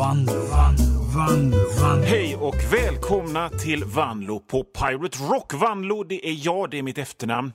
Vanlo, 0.00 0.32
Vanlo, 0.32 1.02
Vanlo, 1.14 1.58
Vanlo. 1.80 2.04
Hej 2.04 2.36
och 2.36 2.54
välkomna 2.72 3.48
till 3.48 3.84
Vanlo 3.84 4.40
på 4.40 4.64
Pirate 4.64 5.18
Rock. 5.18 5.54
Vanlo, 5.54 6.04
det 6.04 6.28
är 6.28 6.46
jag, 6.46 6.70
det 6.70 6.78
är 6.78 6.82
mitt 6.82 6.98
efternamn. 6.98 7.52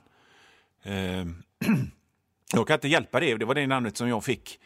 Eh, 0.82 0.92
jag 2.52 2.66
kan 2.66 2.74
inte 2.74 2.88
hjälpa 2.88 3.20
det, 3.20 3.36
det 3.36 3.44
var 3.44 3.54
det 3.54 3.66
namnet 3.66 3.96
som 3.96 4.08
jag 4.08 4.24
fick 4.24 4.60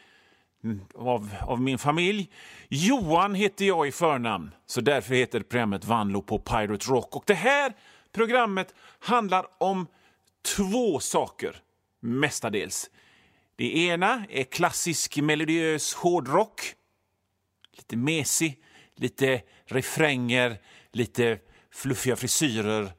mm, 0.63 0.81
av, 0.95 1.29
av 1.41 1.61
min 1.61 1.77
familj. 1.77 2.29
Johan 2.69 3.35
heter 3.35 3.65
jag 3.65 3.87
i 3.87 3.91
förnamn, 3.91 4.51
så 4.65 4.81
därför 4.81 5.15
heter 5.15 5.39
programmet 5.39 5.85
Vanlo 5.85 6.21
på 6.21 6.39
Pirate 6.39 6.85
Rock. 6.91 7.15
Och 7.15 7.23
det 7.27 7.33
här 7.33 7.73
programmet 8.11 8.75
handlar 8.99 9.45
om 9.57 9.87
två 10.55 10.99
saker, 10.99 11.55
mestadels. 11.99 12.89
Det 13.55 13.77
ena 13.77 14.25
är 14.29 14.43
klassisk 14.43 15.17
melodiös 15.17 15.93
hårdrock. 15.93 16.75
Lite 17.77 17.97
mesig, 17.97 18.59
lite 18.95 19.41
refränger, 19.65 20.57
lite 20.91 21.39
fluffiga 21.73 22.15
frisyrer 22.15 22.83
eh, 22.83 22.89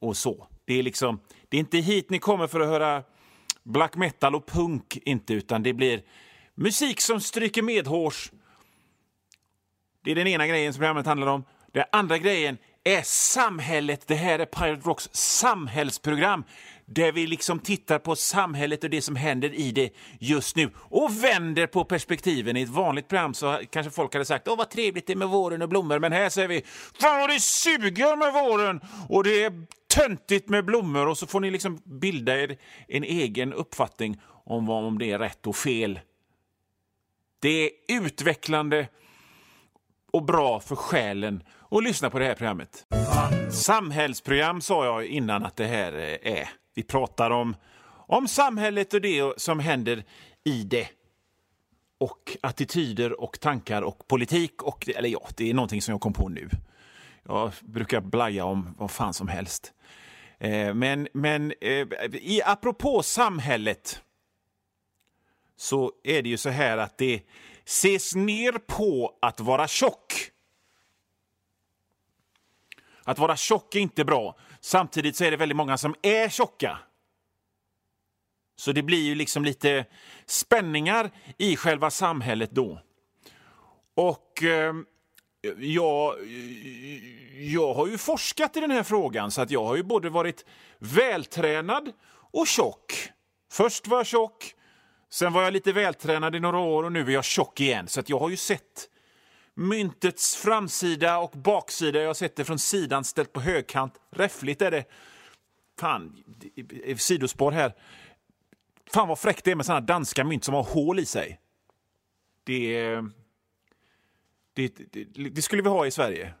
och 0.00 0.16
så. 0.16 0.48
Det 0.64 0.74
är 0.74 0.82
liksom, 0.82 1.20
det 1.48 1.56
är 1.56 1.60
inte 1.60 1.78
hit 1.78 2.10
ni 2.10 2.18
kommer 2.18 2.46
för 2.46 2.60
att 2.60 2.68
höra 2.68 3.02
black 3.62 3.96
metal 3.96 4.34
och 4.34 4.46
punk, 4.46 4.96
inte, 4.96 5.34
utan 5.34 5.62
det 5.62 5.72
blir 5.72 6.02
musik 6.54 7.00
som 7.00 7.20
stryker 7.20 7.62
medhårs. 7.62 8.32
Det 10.04 10.10
är 10.10 10.14
den 10.14 10.26
ena 10.26 10.46
grejen 10.46 10.72
som 10.72 10.80
programmet 10.80 11.06
handlar 11.06 11.26
om. 11.26 11.44
Den 11.72 11.84
andra 11.92 12.18
grejen 12.18 12.58
är 12.84 13.02
samhället. 13.04 14.06
Det 14.06 14.14
här 14.14 14.38
är 14.38 14.46
Pirate 14.46 14.88
Rocks 14.88 15.08
samhällsprogram 15.12 16.44
där 16.94 17.12
vi 17.12 17.26
liksom 17.26 17.58
tittar 17.58 17.98
på 17.98 18.16
samhället 18.16 18.84
och 18.84 18.90
det 18.90 19.02
som 19.02 19.16
händer 19.16 19.54
i 19.54 19.72
det 19.72 19.90
just 20.18 20.56
nu 20.56 20.70
och 20.76 21.24
vänder 21.24 21.66
på 21.66 21.84
perspektiven. 21.84 22.56
I 22.56 22.62
ett 22.62 22.68
vanligt 22.68 23.08
program 23.08 23.34
så 23.34 23.60
kanske 23.70 23.90
folk 23.90 24.12
hade 24.12 24.24
sagt 24.24 24.48
åh 24.48 24.56
vad 24.56 24.70
trevligt 24.70 25.06
det 25.06 25.12
är 25.12 25.16
med 25.16 25.28
våren 25.28 25.62
och 25.62 25.68
blommor, 25.68 25.98
men 25.98 26.12
här 26.12 26.28
säger 26.28 26.48
vi 26.48 26.64
fan 27.00 27.20
vad 27.20 27.30
det 27.30 27.40
suger 27.40 28.16
med 28.16 28.32
våren 28.32 28.80
och 29.08 29.24
det 29.24 29.44
är 29.44 29.52
töntigt 29.94 30.48
med 30.48 30.64
blommor 30.64 31.08
och 31.08 31.18
så 31.18 31.26
får 31.26 31.40
ni 31.40 31.50
liksom 31.50 31.82
bilda 31.84 32.40
er 32.40 32.56
en 32.88 33.04
egen 33.04 33.52
uppfattning 33.52 34.20
om 34.44 34.66
vad 34.66 34.84
om 34.84 34.98
det 34.98 35.10
är 35.10 35.18
rätt 35.18 35.46
och 35.46 35.56
fel. 35.56 36.00
Det 37.40 37.48
är 37.48 37.70
utvecklande 37.88 38.88
och 40.12 40.24
bra 40.24 40.60
för 40.60 40.76
själen 40.76 41.42
att 41.70 41.84
lyssna 41.84 42.10
på 42.10 42.18
det 42.18 42.24
här 42.24 42.34
programmet. 42.34 42.86
Samhällsprogram 43.52 44.60
sa 44.60 44.84
jag 44.84 45.06
innan 45.06 45.44
att 45.44 45.56
det 45.56 45.66
här 45.66 45.92
eh, 45.92 46.32
är. 46.32 46.48
Vi 46.74 46.82
pratar 46.82 47.30
om, 47.30 47.56
om 48.06 48.28
samhället 48.28 48.94
och 48.94 49.00
det 49.00 49.40
som 49.40 49.58
händer 49.60 50.04
i 50.44 50.62
det. 50.62 50.88
Och 51.98 52.36
attityder 52.40 53.20
och 53.20 53.40
tankar 53.40 53.82
och 53.82 54.08
politik. 54.08 54.62
Och, 54.62 54.88
eller 54.88 55.08
ja, 55.08 55.28
det 55.36 55.50
är 55.50 55.54
någonting 55.54 55.82
som 55.82 55.92
jag 55.92 56.00
kom 56.00 56.12
på 56.12 56.28
nu. 56.28 56.48
Jag 57.22 57.52
brukar 57.60 58.00
blaja 58.00 58.44
om 58.44 58.74
vad 58.78 58.90
fan 58.90 59.14
som 59.14 59.28
helst. 59.28 59.72
Eh, 60.38 60.74
men 60.74 61.08
men 61.12 61.52
eh, 61.60 61.86
i, 62.12 62.40
apropå 62.44 63.02
samhället 63.02 64.02
så 65.56 65.92
är 66.04 66.22
det 66.22 66.28
ju 66.28 66.36
så 66.36 66.50
här 66.50 66.78
att 66.78 66.98
det 66.98 67.22
ses 67.64 68.14
ner 68.14 68.52
på 68.52 69.18
att 69.22 69.40
vara 69.40 69.68
tjock. 69.68 70.30
Att 73.04 73.18
vara 73.18 73.36
tjock 73.36 73.74
är 73.74 73.80
inte 73.80 74.04
bra. 74.04 74.36
Samtidigt 74.64 75.16
så 75.16 75.24
är 75.24 75.30
det 75.30 75.36
väldigt 75.36 75.56
många 75.56 75.78
som 75.78 75.94
är 76.02 76.28
tjocka. 76.28 76.78
Så 78.56 78.72
det 78.72 78.82
blir 78.82 79.02
ju 79.02 79.14
liksom 79.14 79.44
lite 79.44 79.84
spänningar 80.26 81.10
i 81.38 81.56
själva 81.56 81.90
samhället 81.90 82.50
då. 82.50 82.80
Och 83.94 84.42
eh, 84.42 84.74
jag, 85.58 86.14
jag 87.34 87.74
har 87.74 87.86
ju 87.86 87.98
forskat 87.98 88.56
i 88.56 88.60
den 88.60 88.70
här 88.70 88.82
frågan 88.82 89.30
så 89.30 89.42
att 89.42 89.50
jag 89.50 89.64
har 89.64 89.76
ju 89.76 89.82
både 89.82 90.10
varit 90.10 90.44
vältränad 90.78 91.92
och 92.12 92.46
tjock. 92.46 93.10
Först 93.52 93.86
var 93.86 93.96
jag 93.96 94.06
tjock, 94.06 94.54
sen 95.10 95.32
var 95.32 95.42
jag 95.42 95.52
lite 95.52 95.72
vältränad 95.72 96.34
i 96.34 96.40
några 96.40 96.58
år 96.58 96.84
och 96.84 96.92
nu 96.92 97.00
är 97.00 97.10
jag 97.10 97.24
tjock 97.24 97.60
igen. 97.60 97.88
Så 97.88 98.00
att 98.00 98.08
jag 98.08 98.18
har 98.18 98.30
ju 98.30 98.36
sett 98.36 98.88
myntets 99.54 100.36
framsida 100.36 101.18
och 101.18 101.30
baksida. 101.30 102.00
Jag 102.00 102.06
har 102.06 102.14
sett 102.14 102.36
det 102.36 102.44
från 102.44 102.58
sidan 102.58 103.04
ställt 103.04 103.32
på 103.32 103.40
högkant. 103.40 104.00
Räffligt 104.10 104.62
är 104.62 104.70
det. 104.70 104.84
Fan, 105.78 106.24
sidospår 106.96 107.52
här. 107.52 107.74
Fan 108.92 109.08
vad 109.08 109.18
fräckt 109.18 109.44
det 109.44 109.50
är 109.50 109.54
med 109.54 109.66
såna 109.66 109.80
danska 109.80 110.24
mynt 110.24 110.44
som 110.44 110.54
har 110.54 110.62
hål 110.62 110.98
i 110.98 111.06
sig. 111.06 111.40
Det, 112.44 112.94
det, 114.52 114.92
det, 114.92 115.04
det 115.04 115.42
skulle 115.42 115.62
vi 115.62 115.68
ha 115.68 115.86
i 115.86 115.90
Sverige. 115.90 116.34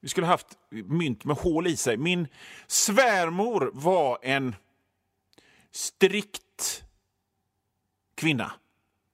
Vi 0.00 0.08
skulle 0.08 0.26
haft 0.26 0.46
mynt 0.70 1.24
med 1.24 1.36
hål 1.36 1.66
i 1.66 1.76
sig. 1.76 1.96
Min 1.96 2.28
svärmor 2.66 3.70
var 3.74 4.18
en 4.22 4.54
strikt 5.70 6.84
kvinna. 8.14 8.52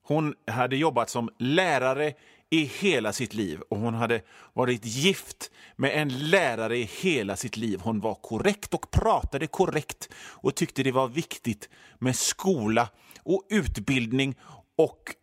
Hon 0.02 0.34
hade 0.46 0.76
jobbat 0.76 1.10
som 1.10 1.30
lärare 1.38 2.14
i 2.50 2.64
hela 2.64 3.12
sitt 3.12 3.34
liv 3.34 3.60
och 3.60 3.78
hon 3.78 3.94
hade 3.94 4.22
varit 4.52 4.84
gift 4.84 5.50
med 5.76 5.90
en 6.02 6.30
lärare 6.30 6.76
i 6.76 6.82
hela 6.82 7.36
sitt 7.36 7.56
liv. 7.56 7.80
Hon 7.80 8.00
var 8.00 8.14
korrekt 8.14 8.74
och 8.74 8.90
pratade 8.90 9.46
korrekt 9.46 10.08
och 10.16 10.54
tyckte 10.54 10.82
det 10.82 10.92
var 10.92 11.08
viktigt 11.08 11.68
med 11.98 12.16
skola 12.16 12.88
och 13.22 13.46
utbildning 13.50 14.34
och 14.76 15.14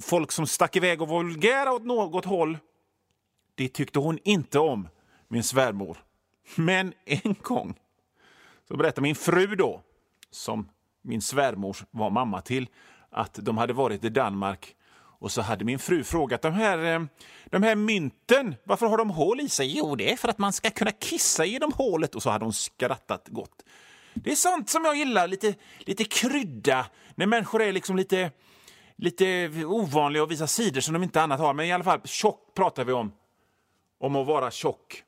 folk 0.00 0.32
som 0.32 0.46
stack 0.46 0.76
iväg 0.76 1.02
och 1.02 1.08
var 1.08 1.22
vulgära 1.22 1.72
åt 1.72 1.84
något 1.84 2.24
håll. 2.24 2.58
Det 3.54 3.68
tyckte 3.68 3.98
hon 3.98 4.18
inte 4.24 4.58
om, 4.58 4.88
min 5.28 5.44
svärmor. 5.44 5.98
Men 6.56 6.92
en 7.04 7.34
gång 7.42 7.74
så 8.68 8.76
berättade 8.76 9.02
min 9.02 9.14
fru 9.14 9.46
då, 9.46 9.82
som 10.30 10.68
min 11.02 11.22
svärmor 11.22 11.76
var 11.90 12.10
mamma 12.10 12.40
till, 12.40 12.68
att 13.10 13.34
de 13.34 13.58
hade 13.58 13.72
varit 13.72 14.04
i 14.04 14.08
Danmark 14.08 14.76
och 15.20 15.32
så 15.32 15.42
hade 15.42 15.64
min 15.64 15.78
fru 15.78 16.04
frågat 16.04 16.42
de 16.42 16.52
här, 16.52 16.94
eh, 16.94 17.02
de 17.44 17.62
här 17.62 17.74
mynten, 17.74 18.54
varför 18.64 18.86
har 18.86 18.98
de 18.98 19.10
hål 19.10 19.40
i 19.40 19.48
sig? 19.48 19.76
Jo, 19.76 19.96
det 19.96 20.12
är 20.12 20.16
för 20.16 20.28
att 20.28 20.38
man 20.38 20.52
ska 20.52 20.70
kunna 20.70 20.90
kissa 20.90 21.44
genom 21.44 21.72
hålet. 21.72 22.14
Och 22.14 22.22
så 22.22 22.30
hade 22.30 22.44
hon 22.44 22.52
skrattat 22.52 23.28
gott. 23.28 23.64
Det 24.14 24.30
är 24.30 24.36
sånt 24.36 24.70
som 24.70 24.84
jag 24.84 24.96
gillar, 24.96 25.28
lite, 25.28 25.54
lite 25.78 26.04
krydda, 26.04 26.86
när 27.14 27.26
människor 27.26 27.62
är 27.62 27.72
liksom 27.72 27.96
lite, 27.96 28.30
lite 28.96 29.50
ovanliga 29.66 30.22
och 30.22 30.30
visar 30.30 30.46
sidor 30.46 30.80
som 30.80 30.94
de 30.94 31.02
inte 31.02 31.22
annat 31.22 31.40
har. 31.40 31.54
Men 31.54 31.66
i 31.66 31.72
alla 31.72 31.84
fall, 31.84 32.00
tjock 32.04 32.54
pratar 32.54 32.84
vi 32.84 32.92
om, 32.92 33.12
om 33.98 34.16
att 34.16 34.26
vara 34.26 34.50
tjock. 34.50 35.02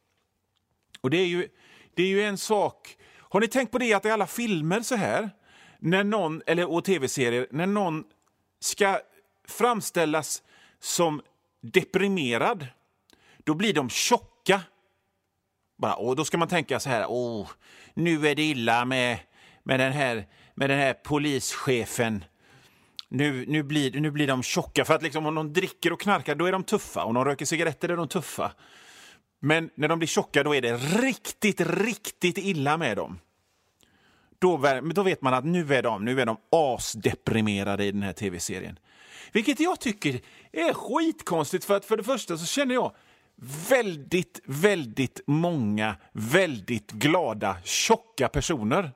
Och 1.01 1.11
det 1.11 1.17
är 1.17 1.27
ju, 1.27 1.49
det 1.95 2.03
är 2.03 2.09
ju 2.09 2.23
en 2.23 2.39
sak... 2.39 2.97
Har 3.19 3.41
ni 3.41 3.49
tänkt 3.49 3.73
på 3.73 3.79
det 3.79 3.95
att 3.95 4.05
i 4.05 4.11
alla 4.11 4.27
filmer 4.27 4.81
så 4.81 4.95
här, 4.95 5.31
när 5.79 6.05
någon, 6.05 6.43
eller, 6.47 6.71
och 6.71 6.85
tv-serier, 6.85 7.47
när 7.51 7.67
någon 7.67 8.05
ska 8.61 8.99
framställas 9.49 10.43
som 10.81 11.23
deprimerad, 11.61 12.67
då 13.45 13.55
blir 13.55 13.75
de 13.75 13.91
tjocka. 13.91 14.61
Bara, 15.79 15.95
och 15.95 16.17
då 16.17 16.25
ska 16.25 16.39
man 16.39 16.49
tänka 16.49 16.81
så 16.81 16.89
här, 16.89 17.07
åh, 17.09 17.49
nu 17.95 18.29
är 18.29 18.35
det 18.35 18.43
illa 18.43 18.85
med, 18.85 19.19
med, 19.63 19.81
den, 19.81 19.93
här, 19.93 20.27
med 20.55 20.71
den 20.71 20.79
här 20.79 20.95
polischefen. 20.95 22.25
Nu, 23.09 23.47
nu, 23.49 23.63
blir, 23.63 24.01
nu 24.01 24.11
blir 24.11 24.27
de 24.27 24.43
tjocka. 24.43 24.85
För 24.85 24.95
att 24.95 25.03
liksom, 25.03 25.27
om 25.27 25.35
de 25.35 25.53
dricker 25.53 25.93
och 25.93 26.01
knarkar, 26.01 26.35
då 26.35 26.47
är 26.47 26.53
de 26.53 26.65
tuffa. 26.65 27.05
Om 27.05 27.15
de 27.15 27.25
röker 27.25 27.45
cigaretter 27.45 27.89
är 27.89 27.97
de 27.97 28.09
tuffa. 28.09 28.53
Men 29.41 29.71
när 29.75 29.89
de 29.89 29.99
blir 29.99 30.09
tjocka, 30.09 30.43
då 30.43 30.55
är 30.55 30.61
det 30.61 30.77
riktigt, 30.77 31.61
riktigt 31.61 32.39
illa 32.39 32.77
med 32.77 32.97
dem. 32.97 33.19
Då, 34.39 34.81
då 34.95 35.03
vet 35.03 35.23
man 35.23 35.35
att 35.35 35.45
nu 35.45 35.75
är 35.75 35.83
de, 35.83 36.05
nu 36.05 36.21
är 36.21 36.27
de 36.27 36.37
asdeprimerade 36.51 37.85
i 37.85 37.93
den 37.93 38.03
här 38.03 38.13
tv-serien. 38.13 38.79
Vilket 39.33 39.61
jag 39.61 39.81
tycker 39.81 40.21
är 40.53 40.73
skitkonstigt 40.73 41.65
för 41.65 41.77
att 41.77 41.85
för 41.85 41.97
det 41.97 42.05
första 42.05 42.39
så 42.39 42.47
känner 42.47 42.75
jag 42.75 42.95
väldigt, 43.69 44.41
väldigt 44.45 45.21
många 45.27 45.97
väldigt 46.13 46.91
glada, 46.91 47.57
tjocka 47.65 48.29
personer. 48.29 48.93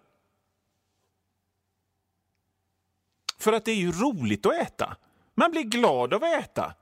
För 3.38 3.52
att 3.52 3.64
det 3.64 3.70
är 3.70 3.76
ju 3.76 3.92
roligt 3.92 4.46
att 4.46 4.54
äta. 4.54 4.96
Man 5.34 5.50
blir 5.50 5.62
glad 5.62 6.14
av 6.14 6.24
att 6.24 6.44
äta. 6.44 6.74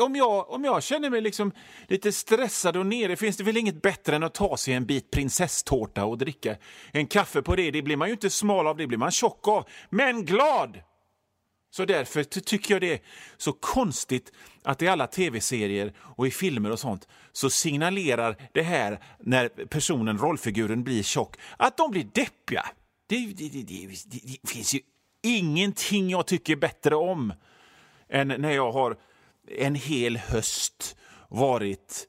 Om 0.00 0.16
jag, 0.16 0.50
om 0.50 0.64
jag 0.64 0.82
känner 0.82 1.10
mig 1.10 1.20
liksom 1.20 1.52
lite 1.88 2.12
stressad 2.12 2.76
och 2.76 2.86
nere 2.86 3.16
finns 3.16 3.36
det 3.36 3.44
väl 3.44 3.56
inget 3.56 3.82
bättre 3.82 4.16
än 4.16 4.22
att 4.22 4.34
ta 4.34 4.56
sig 4.56 4.74
en 4.74 4.86
bit 4.86 5.10
prinsesstårta 5.10 6.04
och 6.04 6.18
dricka 6.18 6.56
en 6.92 7.06
kaffe 7.06 7.42
på 7.42 7.56
det. 7.56 7.70
Det 7.70 7.82
blir 7.82 7.96
man 7.96 8.08
ju 8.08 8.12
inte 8.12 8.30
smal 8.30 8.66
av, 8.66 8.76
det 8.76 8.86
blir 8.86 8.98
man 8.98 9.10
tjock 9.10 9.48
av. 9.48 9.68
Men 9.90 10.24
glad! 10.24 10.80
Så 11.70 11.84
därför 11.84 12.24
tycker 12.24 12.74
jag 12.74 12.80
det 12.80 12.92
är 12.92 13.00
så 13.36 13.52
konstigt 13.52 14.32
att 14.62 14.82
i 14.82 14.88
alla 14.88 15.06
tv-serier 15.06 15.92
och 15.98 16.26
i 16.26 16.30
filmer 16.30 16.70
och 16.70 16.80
sånt 16.80 17.08
så 17.32 17.50
signalerar 17.50 18.36
det 18.52 18.62
här 18.62 19.02
när 19.20 19.48
personen, 19.48 20.18
rollfiguren, 20.18 20.84
blir 20.84 21.02
tjock, 21.02 21.36
att 21.56 21.76
de 21.76 21.90
blir 21.90 22.04
deppiga. 22.14 22.66
Det, 23.06 23.16
det, 23.36 23.48
det, 23.48 23.62
det 23.62 24.48
finns 24.48 24.74
ju 24.74 24.80
ingenting 25.22 26.10
jag 26.10 26.26
tycker 26.26 26.56
bättre 26.56 26.96
om 26.96 27.32
än 28.08 28.28
när 28.28 28.52
jag 28.52 28.72
har 28.72 28.96
en 29.58 29.74
hel 29.74 30.16
höst 30.16 30.96
varit 31.28 32.08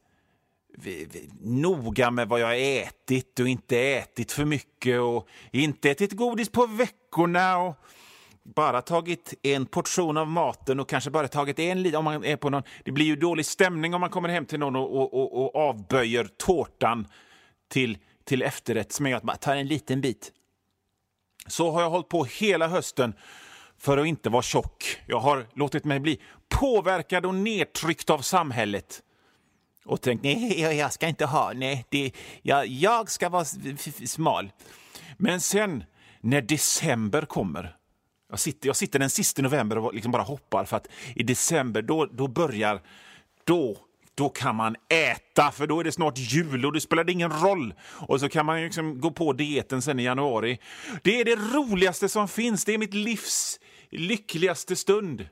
noga 1.42 2.12
med 2.12 2.28
vad 2.28 2.40
jag 2.40 2.48
har 2.48 2.56
ätit 2.56 3.40
och 3.40 3.48
inte 3.48 3.80
ätit 3.80 4.32
för 4.32 4.46
mycket 4.46 5.00
och 5.00 5.28
inte 5.52 5.90
ätit 5.90 6.12
godis 6.12 6.50
på 6.50 6.66
veckorna 6.66 7.58
och 7.58 7.76
bara 8.56 8.82
tagit 8.82 9.34
en 9.44 9.66
portion 9.66 10.18
av 10.18 10.28
maten 10.28 10.80
och 10.80 10.90
kanske 10.90 11.10
bara 11.10 11.28
tagit 11.28 11.60
en 11.60 11.82
liten... 11.84 11.98
Om 12.00 12.06
man 12.06 12.26
är 12.26 12.36
på 12.38 12.50
någon, 12.50 12.64
det 12.86 12.92
blir 12.92 13.06
ju 13.06 13.16
dålig 13.16 13.46
stämning 13.46 13.94
om 13.94 14.02
man 14.02 14.10
kommer 14.10 14.30
hem 14.30 14.46
till 14.46 14.60
någon 14.60 14.76
och, 14.76 14.96
och, 14.98 15.14
och, 15.14 15.56
och 15.56 15.56
avböjer 15.70 16.30
tårtan 16.38 17.08
till, 17.68 17.98
till 18.26 18.42
efterrätt 18.42 19.00
med 19.00 19.16
att 19.18 19.24
bara 19.24 19.38
tar 19.38 19.56
en 19.56 19.68
liten 19.68 20.02
bit. 20.02 20.32
Så 21.48 21.72
har 21.72 21.82
jag 21.82 21.90
hållit 21.90 22.10
på 22.10 22.24
hela 22.26 22.68
hösten 22.68 23.14
för 23.78 23.98
att 23.98 24.08
inte 24.08 24.30
vara 24.30 24.42
tjock. 24.42 25.02
Jag 25.08 25.20
har 25.20 25.48
låtit 25.54 25.86
mig 25.86 26.00
bli 26.00 26.20
påverkad 26.50 27.26
och 27.26 27.36
nedtryckt 27.36 28.10
av 28.10 28.20
samhället 28.20 29.04
och 29.86 30.02
tänkt 30.02 30.24
nej, 30.24 30.62
jag- 30.62 30.94
ska 30.94 31.08
inte 31.08 31.26
ha, 31.26 31.52
nej, 31.56 31.86
det, 31.90 32.12
jag, 32.42 32.68
jag 32.68 33.12
ska 33.12 33.30
vara 33.30 33.46
smal. 34.06 34.52
Men 35.18 35.42
sen 35.42 35.84
när 36.22 36.42
december 36.42 37.22
kommer, 37.22 37.76
jag 38.30 38.40
sitter, 38.40 38.68
jag 38.68 38.76
sitter 38.76 39.00
den 39.00 39.10
sista 39.10 39.42
november 39.42 39.78
och 39.78 39.94
liksom 39.94 40.12
bara 40.12 40.24
hoppar 40.24 40.66
för 40.66 40.78
att 40.78 40.88
i 41.16 41.24
december 41.24 41.82
då, 41.82 42.06
då 42.06 42.28
börjar, 42.28 42.82
då, 43.44 43.78
då 44.16 44.30
kan 44.30 44.56
man 44.56 44.76
äta 44.90 45.52
för 45.52 45.68
då 45.68 45.80
är 45.80 45.84
det 45.84 45.92
snart 45.92 46.18
jul 46.18 46.66
och 46.66 46.74
det 46.74 46.82
spelar 46.82 47.10
ingen 47.10 47.32
roll. 47.32 47.74
Och 47.82 48.20
så 48.20 48.30
kan 48.30 48.46
man 48.46 48.62
liksom 48.62 49.02
gå 49.02 49.12
på 49.12 49.34
dieten 49.34 49.82
sen 49.82 50.00
i 50.00 50.04
januari. 50.04 50.60
Det 51.04 51.22
är 51.22 51.26
det 51.26 51.36
roligaste 51.36 52.10
som 52.10 52.28
finns, 52.28 52.66
det 52.66 52.74
är 52.74 52.78
mitt 52.78 52.94
livs 52.94 53.60
lyckligaste 53.90 54.76
stund. 54.76 55.28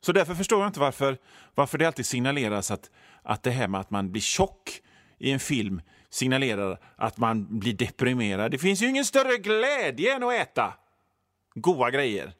Så 0.00 0.12
därför 0.12 0.34
förstår 0.34 0.60
jag 0.60 0.68
inte 0.68 0.80
varför, 0.80 1.18
varför 1.54 1.78
det 1.78 1.86
alltid 1.86 2.06
signaleras 2.06 2.70
att, 2.70 2.90
att 3.22 3.42
det 3.42 3.50
här 3.50 3.68
med 3.68 3.80
att 3.80 3.90
man 3.90 4.12
blir 4.12 4.22
tjock 4.22 4.80
i 5.18 5.30
en 5.30 5.40
film 5.40 5.80
signalerar 6.14 6.78
att 6.96 7.18
man 7.18 7.58
blir 7.58 7.72
deprimerad. 7.72 8.50
Det 8.50 8.58
finns 8.58 8.82
ju 8.82 8.88
ingen 8.88 9.04
större 9.04 9.36
glädje 9.36 10.14
än 10.14 10.22
att 10.22 10.32
äta 10.32 10.74
goda 11.54 11.90
grejer. 11.90 12.32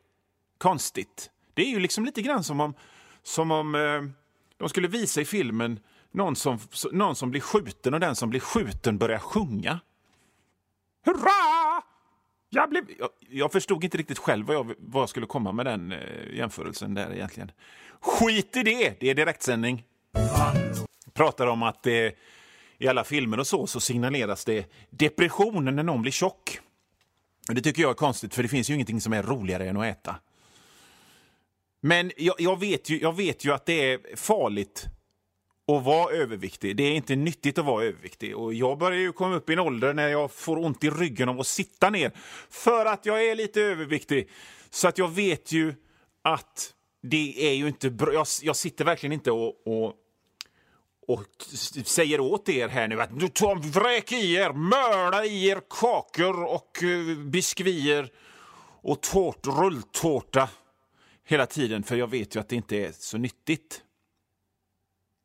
Konstigt. 0.59 1.31
Det 1.55 1.63
är 1.63 1.71
ju 1.71 1.81
liksom 1.81 2.05
lite 2.05 2.23
grann 2.23 2.45
som 2.45 2.61
om, 2.61 2.75
som 3.23 3.51
om 3.51 3.75
eh, 3.75 4.03
de 4.57 4.69
skulle 4.69 4.89
visa 4.89 5.21
i 5.21 5.25
filmen 5.25 5.81
någon 6.11 6.37
som, 6.37 6.59
någon 6.93 7.17
som 7.17 7.31
blir 7.31 7.41
skjuten 7.41 7.95
och 7.95 8.01
den 8.01 8.17
som 8.17 8.31
blir 8.31 8.41
skjuten 8.41 8.99
börjar 8.99 9.19
sjunga. 9.19 9.81
Hurra! 11.05 11.83
Jag, 12.51 12.71
blev, 12.71 12.85
jag, 12.99 13.09
jag 13.29 13.53
förstod 13.53 13.85
inte 13.85 13.99
riktigt 13.99 14.19
själv 14.19 14.47
vad 14.47 14.57
jag, 14.57 14.75
vad 14.79 15.03
jag 15.03 15.09
skulle 15.09 15.27
komma 15.27 15.53
med 15.53 15.67
den 15.67 15.93
eh, 15.93 16.35
jämförelsen 16.35 16.95
där 16.95 17.13
egentligen. 17.13 17.51
Skit 18.01 18.57
i 18.57 18.63
det! 18.63 19.01
Det 19.01 19.11
är 19.11 19.15
direktsändning. 19.15 19.85
Pratar 21.13 21.47
om 21.47 21.63
att 21.63 21.87
eh, 21.87 21.93
i 22.79 22.89
alla 22.89 23.05
filmer 23.05 23.41
och 23.41 23.47
så, 23.47 23.67
så 23.67 23.81
signaleras 23.81 24.45
det 24.45 24.73
depressionen 24.91 25.77
när 25.77 25.83
någon 25.83 26.03
blir 26.03 26.13
tjock. 26.13 26.61
Det 27.49 27.61
tycker 27.61 27.83
jag 27.83 27.91
är 27.91 27.95
konstigt, 27.95 28.35
för 28.35 28.43
det 28.43 28.49
finns 28.49 28.71
ju 28.71 28.75
ingenting 28.75 29.01
som 29.01 29.13
är 29.13 29.23
roligare 29.23 29.69
än 29.69 29.77
att 29.77 29.87
äta. 29.87 30.17
Men 31.81 32.13
jag, 32.17 32.35
jag, 32.39 32.61
vet, 32.61 32.91
ju, 32.91 33.01
jag 33.01 33.17
vet 33.17 33.45
ju 33.45 33.53
att 33.53 33.67
det 33.67 33.93
är 33.93 34.17
farligt 34.17 34.87
att 35.73 35.85
vara 35.85 36.15
överviktig. 36.15 36.77
Det 36.77 36.83
är 36.83 36.95
inte 36.95 37.17
nyttigt 37.17 37.59
att 37.59 37.65
vara 37.65 37.85
överviktig. 37.85 38.37
Och 38.37 38.55
jag 38.55 38.79
börjar 38.79 39.01
ju 39.01 39.13
komma 39.13 39.35
upp 39.35 39.51
i 39.51 39.53
en 39.53 39.59
ålder 39.59 39.95
när 39.95 40.09
jag 40.09 40.31
får 40.31 40.65
ont 40.65 40.85
i 40.85 40.91
ryggen 40.91 41.29
av 41.29 41.41
att 41.41 41.47
sitta 41.47 41.91
ner 41.91 42.13
för 42.51 42.87
att 42.87 43.07
jag 43.07 43.27
är 43.27 43.35
lite 43.35 43.63
överviktig. 43.63 44.29
Så 44.71 44.89
att 44.89 44.99
jag 44.99 45.09
vet 45.09 45.53
ju 45.53 45.75
att 46.23 46.75
det 47.03 47.49
är 47.49 47.55
ju 47.55 47.69
inte 47.69 47.91
bra. 47.91 48.13
Jag, 48.13 48.27
jag 48.43 48.57
sitter 48.57 48.85
verkligen 48.85 49.13
inte 49.13 49.31
och, 49.31 49.67
och, 49.67 49.95
och 51.09 51.27
säger 51.85 52.21
åt 52.21 52.49
er 52.49 52.69
här 52.69 52.89
nu 52.89 53.03
att 53.03 53.13
nu 53.13 53.29
tar 53.29 53.57
vräk 53.57 54.13
i 54.13 54.35
er, 54.35 54.53
mörda 54.53 55.25
i 55.25 55.49
er 55.49 55.61
kakor 55.71 56.45
och 56.45 56.83
eh, 56.83 57.19
biskvier 57.19 58.13
och 58.83 59.01
tårt, 59.01 59.47
rulltårta 59.47 60.49
hela 61.25 61.47
tiden, 61.47 61.83
för 61.83 61.97
jag 61.97 62.11
vet 62.11 62.37
ju 62.37 62.41
att 62.41 62.49
det 62.49 62.57
inte 62.57 62.77
är 62.77 62.93
så 62.93 63.19
nyttigt. 63.19 63.83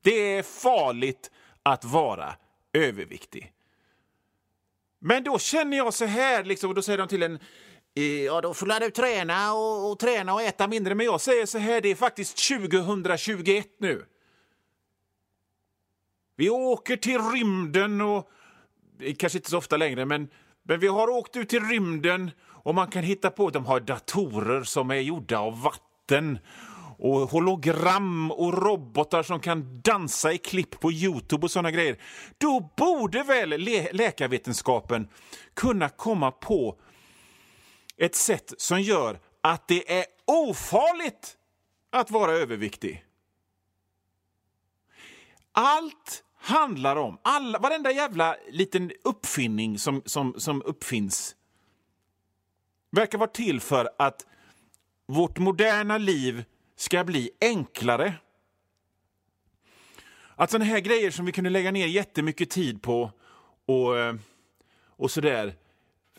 Det 0.03 0.37
är 0.37 0.43
farligt 0.43 1.31
att 1.63 1.85
vara 1.85 2.35
överviktig. 2.73 3.53
Men 4.99 5.23
då 5.23 5.39
känner 5.39 5.77
jag 5.77 5.93
så 5.93 6.05
här, 6.05 6.43
liksom, 6.43 6.69
och 6.69 6.75
då 6.75 6.81
säger 6.81 6.97
de 6.97 7.07
till 7.07 7.23
en 7.23 7.39
eh, 7.95 8.03
Ja, 8.03 8.41
då 8.41 8.53
får 8.53 8.79
du 8.79 8.91
träna 8.91 9.53
och, 9.53 9.91
och 9.91 9.99
träna 9.99 10.33
och 10.33 10.41
äta 10.41 10.67
mindre. 10.67 10.95
Men 10.95 11.05
jag 11.05 11.21
säger 11.21 11.45
så 11.45 11.57
här, 11.57 11.81
det 11.81 11.89
är 11.89 11.95
faktiskt 11.95 12.47
2021 12.47 13.67
nu. 13.79 14.05
Vi 16.39 16.49
åker 16.49 16.97
till 16.97 17.21
rymden 17.21 18.01
och 18.01 18.29
kanske 19.17 19.37
inte 19.37 19.49
så 19.49 19.57
ofta 19.57 19.77
längre, 19.77 20.05
men, 20.05 20.29
men 20.63 20.79
vi 20.79 20.87
har 20.87 21.09
åkt 21.09 21.35
ut 21.35 21.49
till 21.49 21.63
rymden 21.63 22.31
och 22.47 22.75
man 22.75 22.87
kan 22.87 23.03
hitta 23.03 23.31
på, 23.31 23.49
de 23.49 23.65
har 23.65 23.79
datorer 23.79 24.63
som 24.63 24.91
är 24.91 24.95
gjorda 24.95 25.39
av 25.39 25.61
vatten 25.61 26.39
och 26.97 27.19
hologram 27.19 28.31
och 28.31 28.63
robotar 28.63 29.23
som 29.23 29.39
kan 29.39 29.81
dansa 29.81 30.33
i 30.33 30.37
klipp 30.37 30.79
på 30.79 30.91
Youtube 30.91 31.43
och 31.43 31.51
såna 31.51 31.71
grejer. 31.71 31.97
Då 32.37 32.69
borde 32.77 33.23
väl 33.23 33.49
lä 33.49 33.89
läkarvetenskapen 33.91 35.07
kunna 35.53 35.89
komma 35.89 36.31
på 36.31 36.79
ett 37.97 38.15
sätt 38.15 38.53
som 38.57 38.81
gör 38.81 39.19
att 39.41 39.67
det 39.67 39.99
är 39.99 40.05
ofarligt 40.25 41.37
att 41.91 42.11
vara 42.11 42.31
överviktig. 42.31 43.05
Allt 45.51 46.23
handlar 46.39 46.95
om, 46.95 47.17
alla, 47.21 47.59
varenda 47.59 47.91
jävla 47.91 48.35
liten 48.49 48.91
uppfinning 49.03 49.79
som, 49.79 50.01
som, 50.05 50.33
som 50.37 50.61
uppfinns 50.65 51.35
verkar 52.91 53.17
vara 53.17 53.29
till 53.29 53.61
för 53.61 53.89
att 53.97 54.25
vårt 55.05 55.39
moderna 55.39 55.97
liv 55.97 56.43
ska 56.75 57.03
bli 57.03 57.31
enklare. 57.41 58.13
Att 60.35 60.51
sådana 60.51 60.65
här 60.65 60.79
grejer 60.79 61.11
som 61.11 61.25
vi 61.25 61.31
kunde 61.31 61.49
lägga 61.49 61.71
ner 61.71 61.87
jättemycket 61.87 62.49
tid 62.49 62.81
på 62.81 63.11
och, 63.65 63.97
eh, 63.97 64.15
och 64.85 65.11
sådär 65.11 65.55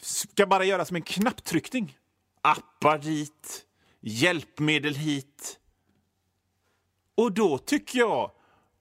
ska 0.00 0.46
bara 0.46 0.64
göras 0.64 0.88
som 0.88 0.96
en 0.96 1.02
knapptryckning. 1.02 1.98
Appar 2.40 2.98
dit, 2.98 3.66
hjälpmedel 4.00 4.94
hit. 4.94 5.58
Och 7.14 7.32
då 7.32 7.58
tycker 7.58 7.98
jag 7.98 8.30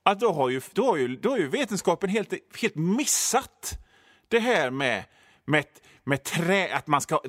att 0.03 0.19
då 0.19 0.31
har 0.31 0.49
ju, 0.49 0.61
då 0.73 0.85
har 0.85 0.97
ju, 0.97 1.15
då 1.15 1.29
har 1.29 1.37
ju 1.37 1.47
vetenskapen 1.47 2.09
helt, 2.09 2.33
helt 2.61 2.75
missat 2.75 3.79
det 4.27 4.39
här 4.39 4.71
med, 4.71 5.03
med, 5.45 5.65
med 6.03 6.23
trä, 6.23 6.75
att 6.75 6.87
man 6.87 7.01
ska 7.01 7.19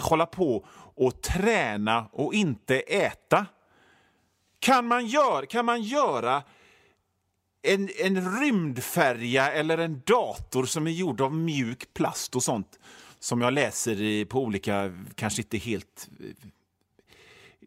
hålla 0.00 0.26
på 0.26 0.66
och 0.74 1.22
träna 1.22 2.08
och 2.12 2.34
inte 2.34 2.80
äta. 2.80 3.46
Kan 4.58 4.86
man, 4.86 5.06
gör, 5.06 5.46
kan 5.46 5.64
man 5.64 5.82
göra 5.82 6.42
en, 7.62 7.88
en 7.98 8.40
rymdfärja 8.40 9.52
eller 9.52 9.78
en 9.78 10.02
dator 10.06 10.64
som 10.64 10.86
är 10.86 10.90
gjord 10.90 11.20
av 11.20 11.34
mjuk 11.34 11.94
plast 11.94 12.36
och 12.36 12.42
sånt 12.42 12.78
som 13.18 13.40
jag 13.40 13.52
läser 13.52 14.00
i, 14.02 14.24
på 14.24 14.42
olika, 14.42 14.92
kanske 15.14 15.42
inte 15.42 15.58
helt 15.58 16.08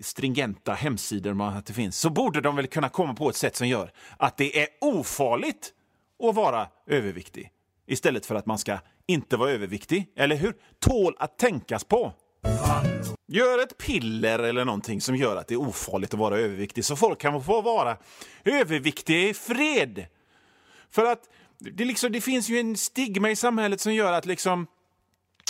stringenta 0.01 0.73
hemsidor 0.73 1.33
man 1.33 1.57
att 1.57 1.65
det 1.65 1.73
finns, 1.73 1.99
så 1.99 2.09
borde 2.09 2.41
de 2.41 2.55
väl 2.55 2.67
kunna 2.67 2.89
komma 2.89 3.13
på 3.13 3.29
ett 3.29 3.35
sätt 3.35 3.55
som 3.55 3.67
gör 3.67 3.91
att 4.17 4.37
det 4.37 4.61
är 4.61 4.67
ofarligt 4.81 5.73
att 6.23 6.35
vara 6.35 6.67
överviktig 6.87 7.51
istället 7.87 8.25
för 8.25 8.35
att 8.35 8.45
man 8.45 8.57
ska 8.57 8.79
inte 9.07 9.37
vara 9.37 9.51
överviktig, 9.51 10.11
eller 10.15 10.35
hur? 10.35 10.53
Tål 10.79 11.15
att 11.19 11.37
tänkas 11.37 11.83
på. 11.83 12.13
Gör 13.27 13.63
ett 13.63 13.77
piller 13.77 14.39
eller 14.39 14.65
någonting 14.65 15.01
som 15.01 15.15
gör 15.15 15.35
att 15.35 15.47
det 15.47 15.53
är 15.53 15.59
ofarligt 15.59 16.13
att 16.13 16.19
vara 16.19 16.37
överviktig 16.37 16.85
så 16.85 16.95
folk 16.95 17.19
kan 17.19 17.43
få 17.43 17.61
vara 17.61 17.97
överviktiga 18.43 19.29
i 19.29 19.33
fred. 19.33 20.05
För 20.89 21.05
att 21.05 21.23
det, 21.59 21.85
liksom, 21.85 22.11
det 22.11 22.21
finns 22.21 22.49
ju 22.49 22.59
en 22.59 22.77
stigma 22.77 23.31
i 23.31 23.35
samhället 23.35 23.81
som 23.81 23.93
gör 23.93 24.13
att 24.13 24.25
liksom 24.25 24.67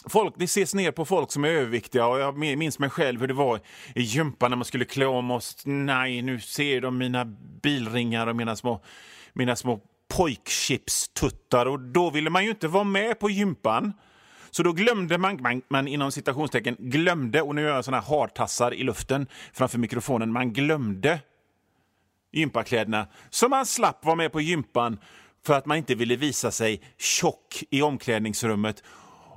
Folk, 0.10 0.34
det 0.38 0.44
ses 0.44 0.74
ner 0.74 0.92
på 0.92 1.06
folk 1.06 1.32
som 1.32 1.46
är 1.46 1.50
överviktiga 1.50 2.08
och 2.08 2.20
jag 2.20 2.38
minns 2.38 2.80
mig 2.80 2.90
själv 2.90 3.20
hur 3.20 3.28
det 3.28 3.34
var 3.34 3.60
i 3.96 4.02
gympan 4.02 4.52
när 4.52 4.58
man 4.58 4.66
skulle 4.66 4.86
klä 4.86 5.06
om 5.06 5.32
oss. 5.32 5.58
Nej, 5.66 6.22
nu 6.22 6.40
ser 6.40 6.82
de 6.82 6.98
mina 6.98 7.26
bilringar 7.64 8.28
och 8.28 8.36
mina 8.36 8.56
små, 8.56 8.82
mina 9.34 9.56
små 9.56 9.82
pojkchipstuttar 10.18 11.66
och 11.66 11.80
då 11.80 12.10
ville 12.10 12.30
man 12.30 12.44
ju 12.44 12.50
inte 12.50 12.68
vara 12.68 12.84
med 12.84 13.20
på 13.20 13.30
gympan. 13.30 13.94
Så 14.52 14.64
då 14.64 14.72
glömde 14.72 15.18
man, 15.18 15.42
man, 15.42 15.62
man 15.68 15.88
inom 15.88 16.12
citationstecken 16.12 16.76
glömde, 16.80 17.42
och 17.42 17.56
nu 17.56 17.62
gör 17.62 17.76
jag 17.76 17.86
såna 17.86 18.00
här 18.00 18.18
hartassar 18.18 18.74
i 18.74 18.84
luften 18.84 19.28
framför 19.54 19.78
mikrofonen, 19.78 20.32
man 20.32 20.54
glömde 20.54 21.20
gympakläderna 22.32 23.08
så 23.30 23.50
man 23.50 23.66
slapp 23.66 24.06
vara 24.06 24.16
med 24.16 24.32
på 24.32 24.42
gympan 24.42 25.00
för 25.46 25.54
att 25.54 25.66
man 25.66 25.78
inte 25.78 25.96
ville 25.96 26.16
visa 26.16 26.52
sig 26.52 26.82
tjock 26.98 27.64
i 27.70 27.82
omklädningsrummet 27.82 28.84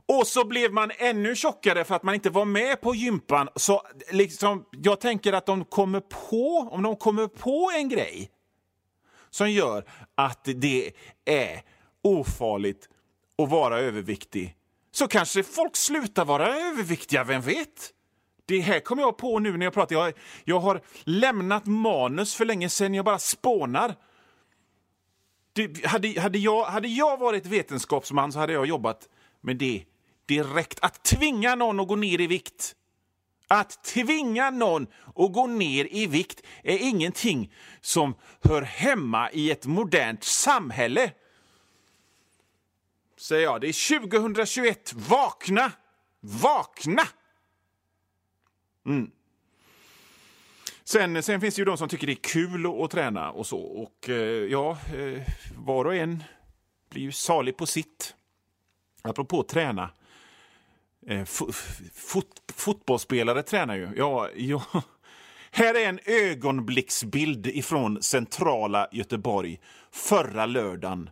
och 0.07 0.27
så 0.27 0.45
blev 0.45 0.73
man 0.73 0.91
ännu 0.99 1.37
tjockare 1.37 1.85
för 1.85 1.95
att 1.95 2.03
man 2.03 2.15
inte 2.15 2.31
var 2.31 2.45
med 2.45 2.81
på 2.81 2.95
gympan. 2.95 3.49
Så 3.57 3.83
liksom, 4.11 4.65
jag 4.71 5.01
tänker 5.01 5.33
att 5.33 5.47
de 5.47 5.65
kommer 5.65 6.01
på, 6.01 6.69
om 6.71 6.83
de 6.83 6.97
kommer 6.97 7.27
på 7.27 7.71
en 7.77 7.89
grej 7.89 8.31
som 9.31 9.51
gör 9.51 9.85
att 10.15 10.45
det 10.45 10.93
är 11.25 11.63
ofarligt 12.03 12.89
att 13.43 13.51
vara 13.51 13.81
överviktig 13.81 14.57
så 14.95 15.09
kanske 15.09 15.43
folk 15.43 15.77
slutar 15.77 16.25
vara 16.25 16.57
överviktiga, 16.57 17.25
vem 17.25 17.41
vet? 17.41 17.91
Det 18.47 18.61
här 18.61 18.81
kommer 18.81 19.03
jag 19.03 19.17
på 19.17 19.39
nu 19.39 19.57
när 19.57 19.67
jag 19.67 19.75
pratar. 19.75 19.97
Jag, 19.97 20.13
jag 20.45 20.61
har 20.61 20.81
lämnat 21.05 21.67
manus 21.67 22.35
för 22.35 22.45
länge 22.45 22.69
sedan, 22.69 22.95
jag 22.95 23.05
bara 23.05 23.19
spånar. 23.19 23.95
Det, 25.53 25.87
hade, 25.87 26.21
hade, 26.21 26.39
jag, 26.39 26.65
hade 26.65 26.89
jag 26.89 27.17
varit 27.17 27.47
vetenskapsman 27.47 28.33
så 28.33 28.39
hade 28.39 28.53
jag 28.53 28.67
jobbat 28.67 29.09
med 29.41 29.57
det 29.57 29.85
direkt. 30.27 30.79
Att 30.83 31.05
tvinga 31.05 31.55
någon 31.55 31.81
att 31.81 31.89
gå 31.89 31.97
ner 31.97 32.21
i 32.21 32.27
vikt. 32.27 32.75
Att 33.49 33.85
tvinga 33.85 34.51
någon 34.51 34.87
att 35.17 35.33
gå 35.33 35.47
ner 35.47 35.89
i 35.91 36.07
vikt 36.07 36.43
är 36.63 36.79
ingenting 36.79 37.53
som 37.81 38.15
hör 38.43 38.63
hemma 38.63 39.31
i 39.31 39.51
ett 39.51 39.67
modernt 39.67 40.25
samhälle. 40.25 41.13
Säger 43.17 43.43
jag. 43.43 43.61
Det 43.61 43.69
är 43.69 43.99
2021. 44.01 44.93
Vakna! 44.93 45.73
Vakna! 46.21 47.03
Mm. 48.87 49.11
Sen, 50.85 51.23
sen 51.23 51.41
finns 51.41 51.55
det 51.55 51.59
ju 51.59 51.65
de 51.65 51.77
som 51.77 51.89
tycker 51.89 52.07
det 52.07 52.13
är 52.13 52.15
kul 52.15 52.85
att, 52.85 52.91
träna 52.91 53.31
och 53.31 53.47
så. 53.47 53.59
Och 53.59 54.09
eh, 54.09 54.17
ja, 54.51 54.79
eh, 54.97 55.23
var 55.57 55.85
och 55.85 55.95
en 55.95 56.25
blir 56.91 57.03
ju 57.03 57.13
salig 57.13 57.57
på 57.57 57.67
sitt. 57.67 58.15
Apropå 59.03 59.43
träna. 59.43 59.91
Eh, 61.07 61.25
fot, 61.25 62.27
fotbollsspelare 62.55 63.43
tränar 63.43 63.77
ju. 63.77 63.89
Ja, 63.97 64.29
ja. 64.37 64.63
Här 65.51 65.75
är 65.75 65.89
en 65.89 66.01
ögonblicksbild 66.05 67.47
ifrån 67.47 68.03
centrala 68.03 68.89
Göteborg 68.93 69.61
förra 69.93 70.47
lördagen, 70.47 71.11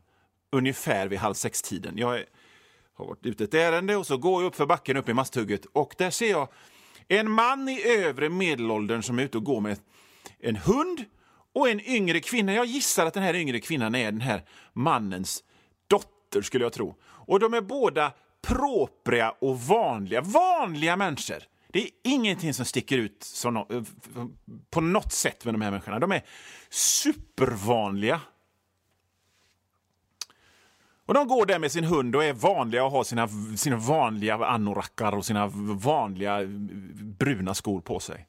ungefär 0.52 1.08
vid 1.08 1.18
halv 1.18 1.34
sex-tiden. 1.34 1.98
Jag 1.98 2.24
har 2.94 3.06
varit 3.06 3.26
ute 3.26 3.44
ett 3.44 3.54
ärende 3.54 3.96
och 3.96 4.06
så 4.06 4.16
går 4.16 4.42
jag 4.42 4.48
upp 4.48 4.56
för 4.56 4.66
backen 4.66 4.96
upp 4.96 5.08
i 5.08 5.14
Masthugget 5.14 5.64
och 5.72 5.94
där 5.98 6.10
ser 6.10 6.30
jag 6.30 6.48
en 7.08 7.30
man 7.30 7.68
i 7.68 7.82
övre 7.82 8.28
medelåldern 8.28 9.02
som 9.02 9.18
är 9.18 9.22
ute 9.22 9.38
och 9.38 9.44
går 9.44 9.60
med 9.60 9.78
en 10.40 10.56
hund 10.56 11.04
och 11.54 11.68
en 11.68 11.80
yngre 11.80 12.20
kvinna. 12.20 12.54
Jag 12.54 12.66
gissar 12.66 13.06
att 13.06 13.14
den 13.14 13.22
här 13.22 13.34
yngre 13.34 13.60
kvinnan 13.60 13.94
är 13.94 14.12
den 14.12 14.20
här 14.20 14.44
mannens 14.72 15.44
dotter, 15.86 16.42
skulle 16.42 16.64
jag 16.64 16.72
tro. 16.72 16.94
Och 17.02 17.40
de 17.40 17.54
är 17.54 17.60
båda 17.60 18.12
propria 18.42 19.34
och 19.40 19.60
vanliga. 19.60 20.20
Vanliga 20.20 20.96
människor. 20.96 21.42
Det 21.72 21.82
är 21.82 21.88
ingenting 22.04 22.54
som 22.54 22.64
sticker 22.64 22.98
ut 22.98 23.22
som 23.22 23.54
no 23.54 23.66
eh, 23.70 23.82
på 24.70 24.80
något 24.80 25.12
sätt 25.12 25.44
med 25.44 25.54
de 25.54 25.62
här 25.62 25.70
människorna. 25.70 25.98
De 25.98 26.12
är 26.12 26.22
supervanliga. 26.70 28.20
Och 31.06 31.14
De 31.14 31.28
går 31.28 31.46
där 31.46 31.58
med 31.58 31.72
sin 31.72 31.84
hund 31.84 32.16
och 32.16 32.24
är 32.24 32.32
vanliga 32.32 32.84
och 32.84 32.90
har 32.90 33.04
sina, 33.04 33.28
sina 33.56 33.76
vanliga 33.76 34.34
anorackar 34.34 35.12
och 35.12 35.24
sina 35.24 35.46
vanliga 35.76 36.40
eh, 36.40 36.48
bruna 37.18 37.54
skor 37.54 37.80
på 37.80 38.00
sig. 38.00 38.28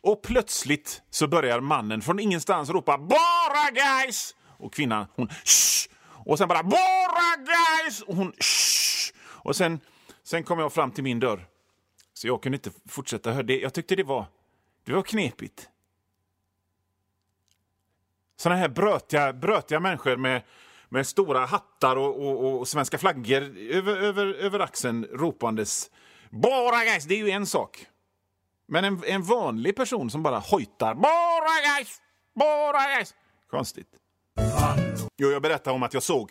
Och 0.00 0.22
plötsligt 0.22 1.02
så 1.10 1.28
börjar 1.28 1.60
mannen 1.60 2.02
från 2.02 2.18
ingenstans 2.18 2.70
ropa 2.70 2.98
“Bara 2.98 3.70
guys!” 3.70 4.34
och 4.46 4.74
kvinnan 4.74 5.06
hon 5.14 5.28
Shh! 5.44 5.88
och 6.24 6.38
sen 6.38 6.48
bara 6.48 6.62
“Bara 6.62 7.36
guys!” 7.36 8.02
och 8.02 8.16
hon 8.16 8.32
Shh! 8.32 8.77
Och 9.48 9.56
sen, 9.56 9.80
sen 10.22 10.44
kom 10.44 10.58
jag 10.58 10.72
fram 10.72 10.90
till 10.90 11.04
min 11.04 11.20
dörr. 11.20 11.46
Så 12.12 12.26
jag 12.26 12.42
kunde 12.42 12.56
inte 12.56 12.70
fortsätta 12.88 13.30
höra 13.32 13.42
det. 13.42 13.60
Jag 13.60 13.74
tyckte 13.74 13.96
det 13.96 14.02
var, 14.02 14.26
det 14.84 14.92
var 14.92 15.02
knepigt. 15.02 15.68
Såna 18.36 18.54
här 18.54 18.68
brötiga, 18.68 19.32
brötiga 19.32 19.80
människor 19.80 20.16
med 20.16 20.42
med 20.88 21.06
stora 21.06 21.46
hattar 21.46 21.96
och, 21.96 22.26
och, 22.26 22.58
och 22.58 22.68
svenska 22.68 22.98
flaggor 22.98 23.42
över, 23.58 23.96
över, 23.96 24.26
över 24.26 24.60
axeln 24.60 25.04
ropandes 25.04 25.90
“Bara 26.30 26.84
guys!” 26.84 27.04
Det 27.04 27.14
är 27.14 27.18
ju 27.24 27.30
en 27.30 27.46
sak. 27.46 27.86
Men 28.66 28.84
en, 28.84 29.02
en 29.06 29.22
vanlig 29.22 29.76
person 29.76 30.10
som 30.10 30.22
bara 30.22 30.38
hojtar 30.38 30.94
“Bara 30.94 31.76
guys! 31.76 32.00
Bara 32.34 32.96
guys!” 32.96 33.14
Konstigt. 33.50 33.88
Jo, 35.16 35.30
jag 35.30 35.42
berättade 35.42 35.74
om 35.74 35.82
att 35.82 35.94
jag 35.94 36.02
såg 36.02 36.30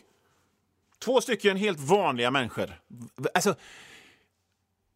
två 1.05 1.21
stycken 1.21 1.57
helt 1.57 1.79
vanliga 1.79 2.31
människor. 2.31 2.81
Alltså, 3.33 3.55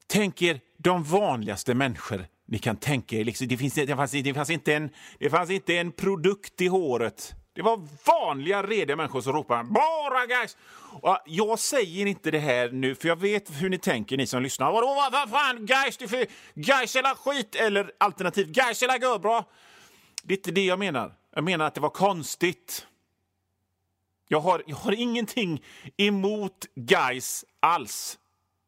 tänk 0.08 0.42
er 0.42 0.60
de 0.78 1.04
vanligaste 1.04 1.74
människor 1.74 2.26
ni 2.48 2.60
kan 2.60 2.78
tänka 2.78 3.16
er. 3.16 3.24
Liksom, 3.24 3.48
det, 3.48 3.58
finns, 3.58 3.74
det, 3.74 3.96
fanns, 3.96 4.12
det, 4.12 4.34
fanns 4.34 4.50
inte 4.50 4.74
en, 4.74 4.90
det 5.20 5.30
fanns 5.30 5.50
inte 5.50 5.78
en 5.78 5.92
produkt 5.92 6.62
i 6.62 6.68
håret 6.68 7.36
det 7.54 7.62
var 7.62 7.88
vanliga, 8.06 8.64
rediga 8.64 8.96
människor 8.96 9.22
som 9.22 9.34
ropade 9.34 9.64
“Bara 9.64 10.26
guys!” 10.26 10.58
och 11.02 11.18
Jag 11.26 11.60
säger 11.60 12.06
inte 12.06 12.32
det 12.32 12.40
här 12.40 12.70
nu, 12.72 12.96
för 12.96 13.08
jag 13.08 13.16
vet 13.16 13.62
hur 13.62 13.70
ni 13.70 13.78
tänker, 13.78 14.18
ni 14.18 14.28
som 14.28 14.44
lyssnar. 14.44 14.72
Vadå, 14.72 14.88
vad, 14.88 15.12
vad 15.12 15.30
fan, 15.30 15.66
guys, 15.66 15.98
det 15.98 16.06
är 16.06 16.08
för 16.08 16.26
guys 16.54 16.96
eller 16.96 17.16
skit, 17.16 17.56
eller 17.56 17.92
alternativt, 17.98 18.48
guys 18.48 18.82
eller 18.82 18.98
går 18.98 19.20
bra. 19.20 19.46
Det 20.24 20.34
är 20.34 20.38
inte 20.38 20.52
det 20.52 20.66
jag 20.66 20.80
menar. 20.80 21.14
Jag 21.36 21.44
menar 21.44 21.66
att 21.66 21.76
det 21.76 21.82
var 21.82 21.90
konstigt. 21.90 22.88
Jag 24.32 24.40
har, 24.40 24.64
jag 24.68 24.76
har 24.76 24.92
ingenting 24.92 25.64
emot 25.98 26.66
guys 26.76 27.46
alls. 27.60 28.20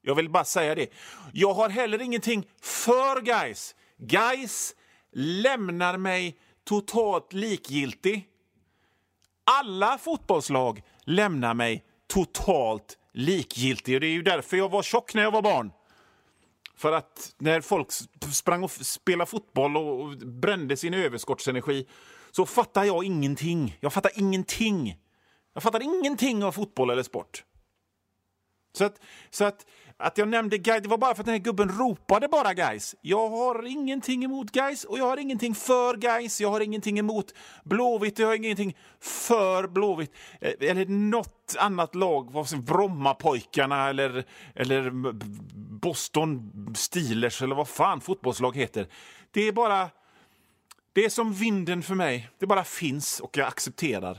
Jag 0.02 0.16
vill 0.16 0.30
bara 0.30 0.46
säga 0.46 0.76
det. 0.76 0.90
Jag 1.34 1.54
har 1.54 1.70
heller 1.70 2.02
ingenting 2.02 2.48
för 2.62 3.22
guys. 3.22 3.76
Guys 3.98 4.76
lämnar 5.14 5.98
mig 5.98 6.38
totalt 6.66 7.34
likgiltig. 7.34 8.28
Alla 9.44 9.98
fotbollslag 9.98 10.82
lämnar 11.04 11.54
mig 11.54 11.84
totalt 12.08 12.98
likgiltig. 13.14 13.96
Och 13.96 14.02
det 14.02 14.08
är 14.08 14.14
ju 14.14 14.24
därför 14.24 14.58
jag 14.58 14.70
var 14.70 14.84
tjock 14.84 15.14
när 15.14 15.24
jag 15.24 15.32
var 15.32 15.42
barn. 15.42 15.72
För 16.76 16.92
att 16.92 17.36
när 17.38 17.62
folk 17.62 17.92
sprang 18.34 18.64
och 18.64 18.72
spelade 18.72 19.30
fotboll 19.30 19.78
och 19.78 20.18
brände 20.18 20.78
sin 20.78 20.94
överskottsenergi 20.94 21.88
så 22.32 22.46
fattar 22.46 22.84
jag 22.84 23.04
ingenting. 23.04 23.78
Jag 23.80 23.94
fattar 23.94 24.12
ingenting. 24.16 24.98
Jag 25.54 25.64
fattar 25.64 25.82
ingenting 25.82 26.44
av 26.44 26.52
fotboll 26.52 26.90
eller 26.90 27.04
sport. 27.04 27.44
Så 28.78 28.86
att, 28.86 29.00
så 29.30 29.46
att 29.46 29.66
att 29.98 30.18
jag 30.18 30.28
nämnde 30.28 30.58
guys, 30.58 30.84
det 30.84 30.90
var 30.90 30.98
bara 30.98 31.16
för 31.16 31.22
att 31.22 31.26
den 31.26 31.34
här 31.34 31.42
gubben 31.42 31.70
ropade 31.70 32.28
bara 32.28 32.54
guys. 32.54 32.96
Jag 33.02 33.30
har 33.30 33.66
ingenting 33.66 34.24
emot 34.24 34.52
guys 34.52 34.84
och 34.84 35.00
jag 35.00 35.06
har 35.06 35.18
ingenting 35.18 35.56
för 35.56 35.98
guys. 35.98 36.42
Jag 36.42 36.50
har 36.50 36.60
ingenting 36.60 37.00
emot 37.00 37.34
Blåvitt 37.64 38.20
jag 38.20 38.28
har 38.28 38.36
ingenting 38.36 38.78
för 39.00 39.68
Blåvitt. 39.68 40.12
Eh, 40.42 40.70
eller 40.70 40.86
något 40.86 41.56
annat 41.60 41.96
lag, 41.96 42.46
Brommapojkarna 42.64 43.90
eller, 43.90 44.26
eller 44.56 44.92
Boston 45.80 46.52
Steelers 46.76 47.42
eller 47.42 47.56
vad 47.56 47.68
fan 47.68 48.02
fotbollslag 48.02 48.58
heter. 48.58 48.88
Det 49.32 49.42
är 49.48 49.52
bara... 49.52 49.90
Det 50.94 51.06
är 51.06 51.10
som 51.10 51.34
vinden 51.34 51.84
för 51.84 51.96
mig. 51.96 52.30
Det 52.40 52.48
bara 52.48 52.64
finns 52.64 53.20
och 53.20 53.38
jag 53.38 53.48
accepterar. 53.48 54.18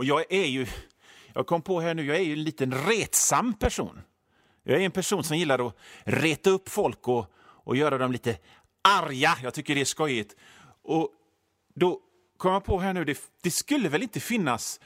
Och 0.00 0.06
jag 0.06 0.24
är 0.32 0.46
ju 0.46 0.66
jag 1.34 1.46
kom 1.46 1.62
på 1.62 1.80
här 1.80 1.94
nu, 1.94 2.04
jag 2.04 2.16
är 2.16 2.20
ju 2.20 2.32
en 2.32 2.44
liten 2.44 2.74
retsam 2.74 3.54
person. 3.54 4.00
Jag 4.62 4.80
är 4.80 4.84
en 4.84 4.90
person 4.90 5.24
som 5.24 5.36
gillar 5.36 5.66
att 5.66 5.76
reta 6.04 6.50
upp 6.50 6.68
folk 6.68 7.08
och, 7.08 7.26
och 7.38 7.76
göra 7.76 7.98
dem 7.98 8.12
lite 8.12 8.38
arga. 8.82 9.38
Jag 9.42 9.54
tycker 9.54 9.74
det 9.74 9.80
är 9.80 9.84
skojigt. 9.84 10.36
Och 10.82 11.10
då 11.74 12.00
kom 12.36 12.52
jag 12.52 12.64
på 12.64 12.78
här 12.78 12.92
nu, 12.92 13.04
det, 13.04 13.18
det 13.42 13.50
skulle 13.50 13.88
väl 13.88 14.02
inte 14.02 14.20
finnas 14.20 14.80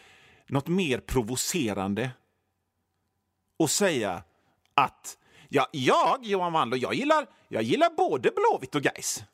något 0.46 0.68
mer 0.68 0.98
provocerande 0.98 2.10
att 3.58 3.70
säga 3.70 4.22
att 4.74 5.18
ja, 5.48 5.68
jag, 5.72 6.18
Johan 6.22 6.52
Wandler, 6.52 6.78
jag 6.78 6.94
gillar, 6.94 7.26
jag 7.48 7.62
gillar 7.62 7.90
både 7.96 8.30
Blåvitt 8.30 8.74
och 8.74 8.82
Gais. 8.82 9.24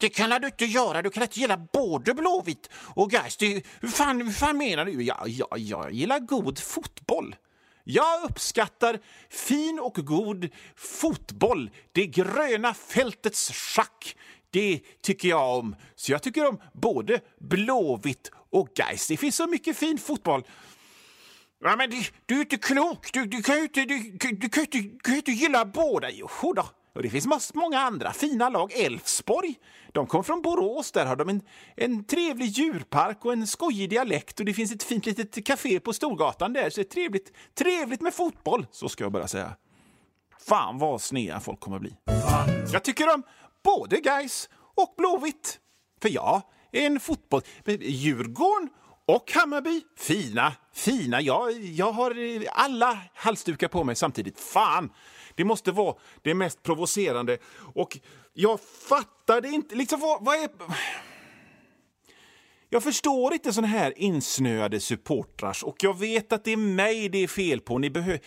Det 0.00 0.08
kan 0.08 0.40
du 0.40 0.46
inte 0.46 0.64
göra. 0.64 1.02
Du 1.02 1.10
kan 1.10 1.22
inte 1.22 1.40
gilla 1.40 1.56
både 1.72 2.14
Blåvitt 2.14 2.70
och 2.94 3.10
Gais. 3.10 3.36
hur, 3.80 3.88
fan, 3.88 4.20
hur 4.20 4.32
fan 4.32 4.58
menar 4.58 4.84
du? 4.84 5.02
Ja, 5.02 5.24
ja, 5.26 5.48
jag 5.56 5.92
gillar 5.92 6.18
god 6.18 6.58
fotboll. 6.58 7.36
Jag 7.84 8.22
uppskattar 8.22 8.98
fin 9.30 9.80
och 9.80 9.94
god 9.94 10.48
fotboll. 10.76 11.70
Det 11.92 12.06
gröna 12.06 12.74
fältets 12.74 13.52
schack. 13.52 14.16
Det 14.50 14.80
tycker 15.02 15.28
jag 15.28 15.58
om. 15.58 15.76
Så 15.96 16.12
jag 16.12 16.22
tycker 16.22 16.48
om 16.48 16.60
både 16.72 17.20
Blåvitt 17.40 18.30
och 18.50 18.68
Gais. 18.74 19.08
Det 19.08 19.16
finns 19.16 19.36
så 19.36 19.46
mycket 19.46 19.76
fin 19.76 19.98
fotboll. 19.98 20.42
Ja, 21.64 21.76
men 21.76 21.90
du, 21.90 22.02
du 22.26 22.36
är 22.36 22.40
inte 22.40 22.56
klok. 22.56 23.12
Du, 23.12 23.26
du 23.26 23.42
kan 23.42 23.56
ju 23.56 23.62
inte, 23.62 23.80
du, 23.80 23.98
du, 23.98 24.18
kan 24.18 24.30
inte, 24.30 24.78
du 24.78 24.98
kan 24.98 25.14
inte 25.14 25.32
gilla 25.32 25.64
båda. 25.64 26.10
Jo 26.10 26.52
då. 26.56 26.68
Och 26.92 27.02
det 27.02 27.10
finns 27.10 27.54
många 27.54 27.80
andra 27.80 28.12
fina 28.12 28.48
lag. 28.48 28.72
Elfsborg, 28.72 29.54
de 29.92 30.06
kom 30.06 30.24
från 30.24 30.42
Borås. 30.42 30.92
Där 30.92 31.06
har 31.06 31.16
de 31.16 31.28
en, 31.28 31.42
en 31.76 32.04
trevlig 32.04 32.46
djurpark 32.46 33.24
och 33.24 33.32
en 33.32 33.46
skojig 33.46 33.90
dialekt. 33.90 34.40
Och 34.40 34.46
det 34.46 34.54
finns 34.54 34.72
ett 34.72 34.82
fint 34.82 35.06
litet 35.06 35.46
café 35.46 35.80
på 35.80 35.92
Storgatan 35.92 36.52
där. 36.52 36.70
Så 36.70 36.80
det 36.80 36.86
är 36.86 36.90
trevligt, 36.90 37.32
trevligt 37.54 38.00
med 38.00 38.14
fotboll, 38.14 38.66
så 38.70 38.88
ska 38.88 39.04
jag 39.04 39.12
bara 39.12 39.28
säga. 39.28 39.56
Fan 40.38 40.78
vad 40.78 41.00
snea 41.00 41.40
folk 41.40 41.60
kommer 41.60 41.76
att 41.76 41.82
bli. 41.82 41.96
Jag 42.72 42.84
tycker 42.84 43.14
om 43.14 43.22
både 43.64 44.00
guys 44.00 44.48
och 44.74 44.94
Blåvitt. 44.96 45.58
För 46.02 46.08
jag 46.08 46.42
är 46.72 46.86
en 46.86 47.00
fotboll... 47.00 47.42
Djurgården 47.80 48.68
och 49.14 49.32
Hammarby, 49.32 49.82
fina, 49.96 50.52
fina. 50.72 51.20
Jag, 51.20 51.52
jag 51.52 51.92
har 51.92 52.18
eh, 52.18 52.42
alla 52.52 52.98
halsdukar 53.14 53.68
på 53.68 53.84
mig 53.84 53.96
samtidigt. 53.96 54.40
Fan! 54.40 54.92
Det 55.34 55.44
måste 55.44 55.72
vara 55.72 55.94
det 56.22 56.34
mest 56.34 56.62
provocerande. 56.62 57.38
Och 57.74 57.98
jag 58.32 58.60
fattar 58.60 59.40
det 59.40 59.48
inte. 59.48 59.74
Liksom, 59.74 60.00
vad, 60.00 60.24
vad 60.24 60.34
är... 60.34 60.48
Jag 62.68 62.82
förstår 62.82 63.32
inte 63.32 63.52
såna 63.52 63.66
här 63.66 63.98
insnöade 63.98 64.80
supportrars 64.80 65.62
och 65.62 65.76
jag 65.80 65.98
vet 65.98 66.32
att 66.32 66.44
det 66.44 66.52
är 66.52 66.56
mig 66.56 67.08
det 67.08 67.18
är 67.18 67.28
fel 67.28 67.60
på. 67.60 67.78
Ni, 67.78 67.90
behö 67.90 68.18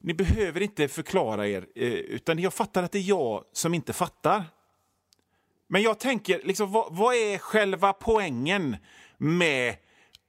ni 0.00 0.14
behöver 0.14 0.60
inte 0.60 0.88
förklara 0.88 1.48
er, 1.48 1.66
eh, 1.74 1.88
utan 1.88 2.38
jag 2.38 2.54
fattar 2.54 2.82
att 2.82 2.92
det 2.92 2.98
är 2.98 3.08
jag 3.08 3.44
som 3.52 3.74
inte 3.74 3.92
fattar. 3.92 4.44
Men 5.68 5.82
jag 5.82 5.98
tänker, 5.98 6.40
liksom, 6.44 6.72
vad, 6.72 6.96
vad 6.96 7.14
är 7.14 7.38
själva 7.38 7.92
poängen 7.92 8.76
med 9.18 9.76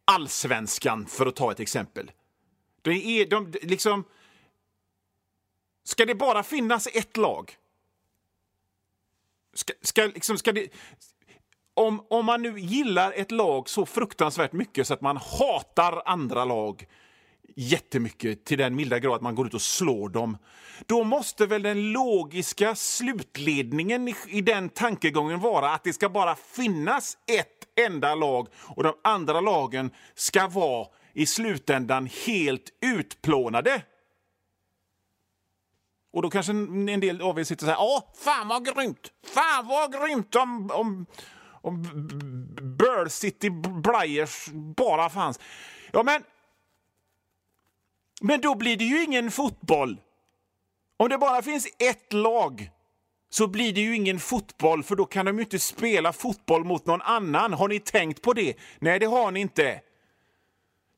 allsvenskan, 0.06 1.06
för 1.06 1.26
att 1.26 1.36
ta 1.36 1.52
ett 1.52 1.60
exempel? 1.60 2.12
Det 2.82 2.92
är, 2.92 3.26
de, 3.26 3.54
liksom, 3.62 4.04
ska 5.84 6.06
det 6.06 6.16
bara 6.16 6.44
finnas 6.44 6.88
ett 6.94 7.18
lag? 7.18 7.58
Ska, 9.54 9.74
ska, 9.82 10.04
liksom, 10.06 10.38
ska 10.38 10.52
det, 10.52 10.74
om, 11.74 12.06
om 12.10 12.26
man 12.26 12.42
nu 12.42 12.60
gillar 12.60 13.12
ett 13.12 13.32
lag 13.32 13.70
så 13.70 13.86
fruktansvärt 13.86 14.54
mycket 14.54 14.88
så 14.88 14.94
att 14.94 15.02
man 15.02 15.18
hatar 15.18 16.02
andra 16.06 16.46
lag 16.46 16.88
jättemycket 17.56 18.46
till 18.46 18.58
den 18.58 18.76
milda 18.76 19.00
grad 19.00 19.16
att 19.16 19.22
man 19.22 19.36
går 19.36 19.48
ut 19.48 19.54
och 19.54 19.62
slår 19.62 20.10
dem. 20.10 20.38
Då 20.86 21.04
måste 21.04 21.46
väl 21.46 21.62
den 21.62 21.92
logiska 21.92 22.76
slutledningen 22.76 24.08
i, 24.08 24.16
i 24.28 24.42
den 24.42 24.70
tankegången 24.70 25.40
vara 25.40 25.70
att 25.70 25.84
det 25.84 25.94
ska 25.94 26.10
bara 26.10 26.36
finnas 26.36 27.18
ett 27.28 27.88
enda 27.88 28.16
lag 28.16 28.48
och 28.56 28.84
de 28.84 28.94
andra 29.04 29.42
lagen 29.42 29.92
ska 30.16 30.48
vara 30.48 30.88
i 31.14 31.26
slutändan 31.26 32.10
helt 32.26 32.70
utplånade. 32.82 33.82
Och 36.14 36.22
då 36.22 36.30
kanske 36.30 36.52
en 36.52 37.00
del 37.00 37.22
av 37.22 37.40
er 37.40 37.44
sitter 37.44 37.66
så 37.66 37.72
här, 37.72 37.78
ja, 37.78 38.14
fan 38.16 38.48
vad 38.48 38.66
grymt! 38.66 39.12
Fan 39.26 39.68
vad 39.68 39.94
grymt 39.94 40.36
om, 40.36 40.72
om, 40.72 41.06
om 41.62 41.84
Bird 42.78 43.12
City 43.12 43.50
Blyers 43.50 44.48
bara 44.76 45.10
fanns. 45.10 45.40
Ja, 45.92 46.04
men 46.04 46.24
men 48.26 48.42
då 48.42 48.56
blir 48.56 48.78
det 48.78 48.84
ju 48.84 49.04
ingen 49.04 49.32
fotboll. 49.32 50.02
Om 50.98 51.10
det 51.10 51.18
bara 51.18 51.42
finns 51.42 51.68
ett 51.80 52.14
lag 52.14 52.72
så 53.30 53.48
blir 53.48 53.74
det 53.74 53.82
ju 53.82 53.96
ingen 53.96 54.20
fotboll 54.20 54.84
för 54.84 54.96
då 54.96 55.06
kan 55.06 55.26
de 55.26 55.38
ju 55.38 55.44
inte 55.44 55.60
spela 55.60 56.14
fotboll 56.14 56.64
mot 56.64 56.86
någon 56.86 57.02
annan. 57.02 57.54
Har 57.54 57.68
ni 57.68 57.80
tänkt 57.80 58.22
på 58.22 58.34
det? 58.34 58.54
Nej, 58.80 59.00
det 59.00 59.06
har 59.06 59.32
ni 59.32 59.40
inte. 59.40 59.82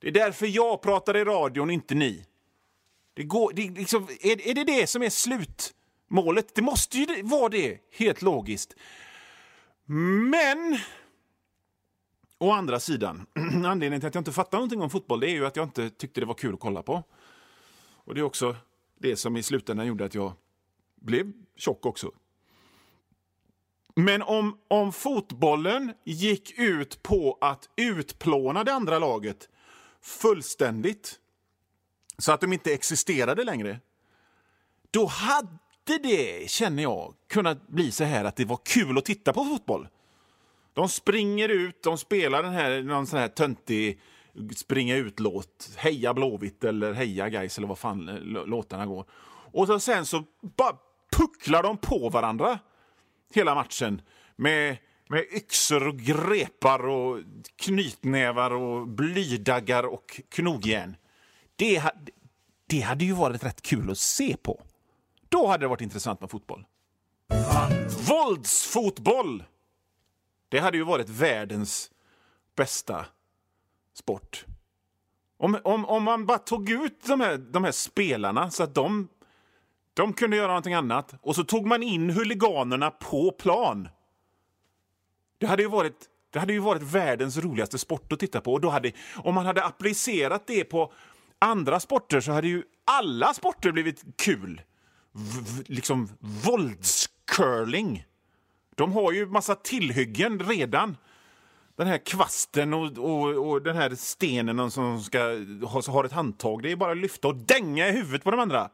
Det 0.01 0.07
är 0.07 0.11
därför 0.11 0.47
jag 0.47 0.81
pratar 0.81 1.17
i 1.17 1.23
radion, 1.23 1.69
inte 1.69 1.95
ni. 1.95 2.25
Det 3.13 3.23
går, 3.23 3.51
det, 3.55 3.69
liksom, 3.69 4.07
är, 4.21 4.47
är 4.47 4.53
det 4.53 4.63
det 4.63 4.87
som 4.87 5.03
är 5.03 5.09
slutmålet? 5.09 6.55
Det 6.55 6.61
måste 6.61 6.97
ju 6.97 7.23
vara 7.23 7.49
det, 7.49 7.77
helt 7.97 8.21
logiskt. 8.21 8.75
Men... 10.29 10.79
Å 12.39 12.51
andra 12.51 12.79
sidan, 12.79 13.25
anledningen 13.65 13.99
till 13.99 14.07
att 14.07 14.15
jag 14.15 14.21
inte 14.21 14.31
fattar 14.31 14.57
någonting 14.57 14.81
om 14.81 14.89
fotboll 14.89 15.19
det 15.19 15.29
är 15.29 15.33
ju 15.33 15.45
att 15.45 15.55
jag 15.55 15.65
inte 15.65 15.89
tyckte 15.89 16.19
det 16.19 16.25
var 16.25 16.33
kul 16.33 16.53
att 16.53 16.59
kolla 16.59 16.83
på. 16.83 17.03
Och 18.05 18.15
det 18.15 18.21
är 18.21 18.23
också 18.23 18.55
det 18.99 19.15
som 19.15 19.37
i 19.37 19.43
slutändan 19.43 19.87
gjorde 19.87 20.05
att 20.05 20.15
jag 20.15 20.33
blev 20.95 21.31
tjock 21.55 21.85
också. 21.85 22.11
Men 23.95 24.21
om, 24.21 24.57
om 24.67 24.91
fotbollen 24.93 25.93
gick 26.03 26.59
ut 26.59 27.03
på 27.03 27.37
att 27.41 27.69
utplåna 27.75 28.63
det 28.63 28.73
andra 28.73 28.99
laget 28.99 29.49
fullständigt 30.01 31.19
så 32.17 32.31
att 32.31 32.41
de 32.41 32.53
inte 32.53 32.73
existerade 32.73 33.43
längre 33.43 33.79
då 34.91 35.05
hade 35.05 35.97
det, 36.03 36.49
känner 36.49 36.83
jag, 36.83 37.13
kunnat 37.27 37.67
bli 37.67 37.91
så 37.91 38.03
här 38.03 38.25
att 38.25 38.35
det 38.35 38.45
var 38.45 38.59
kul 38.65 38.97
att 38.97 39.05
titta 39.05 39.33
på 39.33 39.45
fotboll. 39.45 39.87
De 40.73 40.89
springer 40.89 41.49
ut, 41.49 41.83
de 41.83 41.97
spelar 41.97 42.43
den 42.43 42.53
här, 42.53 42.81
någon 42.81 43.07
sån 43.07 43.19
här 43.19 43.27
töntig 43.27 44.01
springa 44.55 44.95
ut-låt. 44.95 45.69
Heja 45.77 46.13
Blåvitt 46.13 46.63
eller 46.63 46.93
Heja 46.93 47.29
Gais 47.29 47.57
eller 47.57 47.67
vad 47.67 47.77
fan 47.77 48.09
eh, 48.09 48.45
låtarna 48.45 48.85
går. 48.85 49.05
Och 49.51 49.67
så, 49.67 49.79
sen 49.79 50.05
så 50.05 50.23
bara 50.41 50.77
pucklar 51.11 51.63
de 51.63 51.77
på 51.77 52.09
varandra 52.09 52.59
hela 53.33 53.55
matchen 53.55 54.01
med, 54.35 54.77
med 55.09 55.25
yxor 55.31 55.87
och 55.87 55.99
grepar 55.99 56.87
och 56.87 57.19
knytnävar 57.55 58.51
och 58.51 58.87
blydaggar 58.87 59.83
och 59.83 60.21
knogjärn. 60.29 60.95
Det, 61.55 61.83
det 62.67 62.79
hade 62.79 63.05
ju 63.05 63.13
varit 63.13 63.43
rätt 63.43 63.61
kul 63.61 63.91
att 63.91 63.97
se 63.97 64.37
på. 64.37 64.61
Då 65.29 65.47
hade 65.47 65.63
det 65.63 65.67
varit 65.67 65.81
intressant 65.81 66.21
med 66.21 66.29
fotboll. 66.29 66.65
Våldsfotboll! 68.09 69.43
Det 70.49 70.59
hade 70.59 70.77
ju 70.77 70.83
varit 70.83 71.09
världens 71.09 71.91
bästa 72.55 73.05
sport. 73.97 74.45
Om, 75.37 75.57
om, 75.63 75.85
om 75.85 76.03
man 76.03 76.25
bara 76.25 76.37
tog 76.37 76.69
ut 76.69 77.03
de 77.05 77.21
här, 77.21 77.37
de 77.37 77.63
här 77.63 77.71
spelarna 77.71 78.51
så 78.51 78.63
att 78.63 78.75
de, 78.75 79.07
de 79.93 80.13
kunde 80.13 80.37
göra 80.37 80.47
någonting 80.47 80.73
annat 80.73 81.13
och 81.21 81.35
så 81.35 81.43
tog 81.43 81.65
man 81.65 81.83
in 81.83 82.09
huliganerna 82.09 82.91
på 82.91 83.31
plan. 83.31 83.89
Det 85.37 85.45
hade 85.47 85.63
ju 85.63 85.69
varit, 85.69 86.09
det 86.29 86.39
hade 86.39 86.53
ju 86.53 86.59
varit 86.59 86.83
världens 86.83 87.37
roligaste 87.37 87.77
sport 87.77 88.13
att 88.13 88.19
titta 88.19 88.41
på. 88.41 88.53
Och 88.53 88.61
då 88.61 88.69
hade, 88.69 88.91
om 89.15 89.35
man 89.35 89.45
hade 89.45 89.63
applicerat 89.63 90.47
det 90.47 90.63
på 90.63 90.93
andra 91.39 91.79
sporter 91.79 92.19
så 92.19 92.31
hade 92.31 92.47
ju 92.47 92.63
alla 92.85 93.33
sporter 93.33 93.71
blivit 93.71 94.03
kul. 94.17 94.61
V 95.11 95.63
liksom 95.65 96.09
våldscurling. 96.19 98.05
De 98.75 98.91
har 98.91 99.11
ju 99.11 99.25
massa 99.25 99.55
tillhyggen 99.55 100.39
redan 100.39 100.97
den 101.75 101.87
här 101.87 101.97
kvasten 101.97 102.73
och, 102.73 102.97
och, 102.97 103.49
och, 103.49 103.61
den 103.61 103.75
här 103.75 103.95
stenen 103.95 104.71
som 104.71 105.01
ska 105.01 105.19
ha, 105.63 105.91
har 105.91 106.03
ett 106.03 106.11
handtag. 106.11 106.63
Det 106.63 106.71
är 106.71 106.75
bara 106.75 106.91
att 106.91 106.97
lyfta 106.97 107.27
och 107.27 107.35
dänga 107.35 107.87
i 107.87 107.91
huvudet 107.91 108.23
på 108.23 108.31
de 108.31 108.39
andra. 108.39 108.69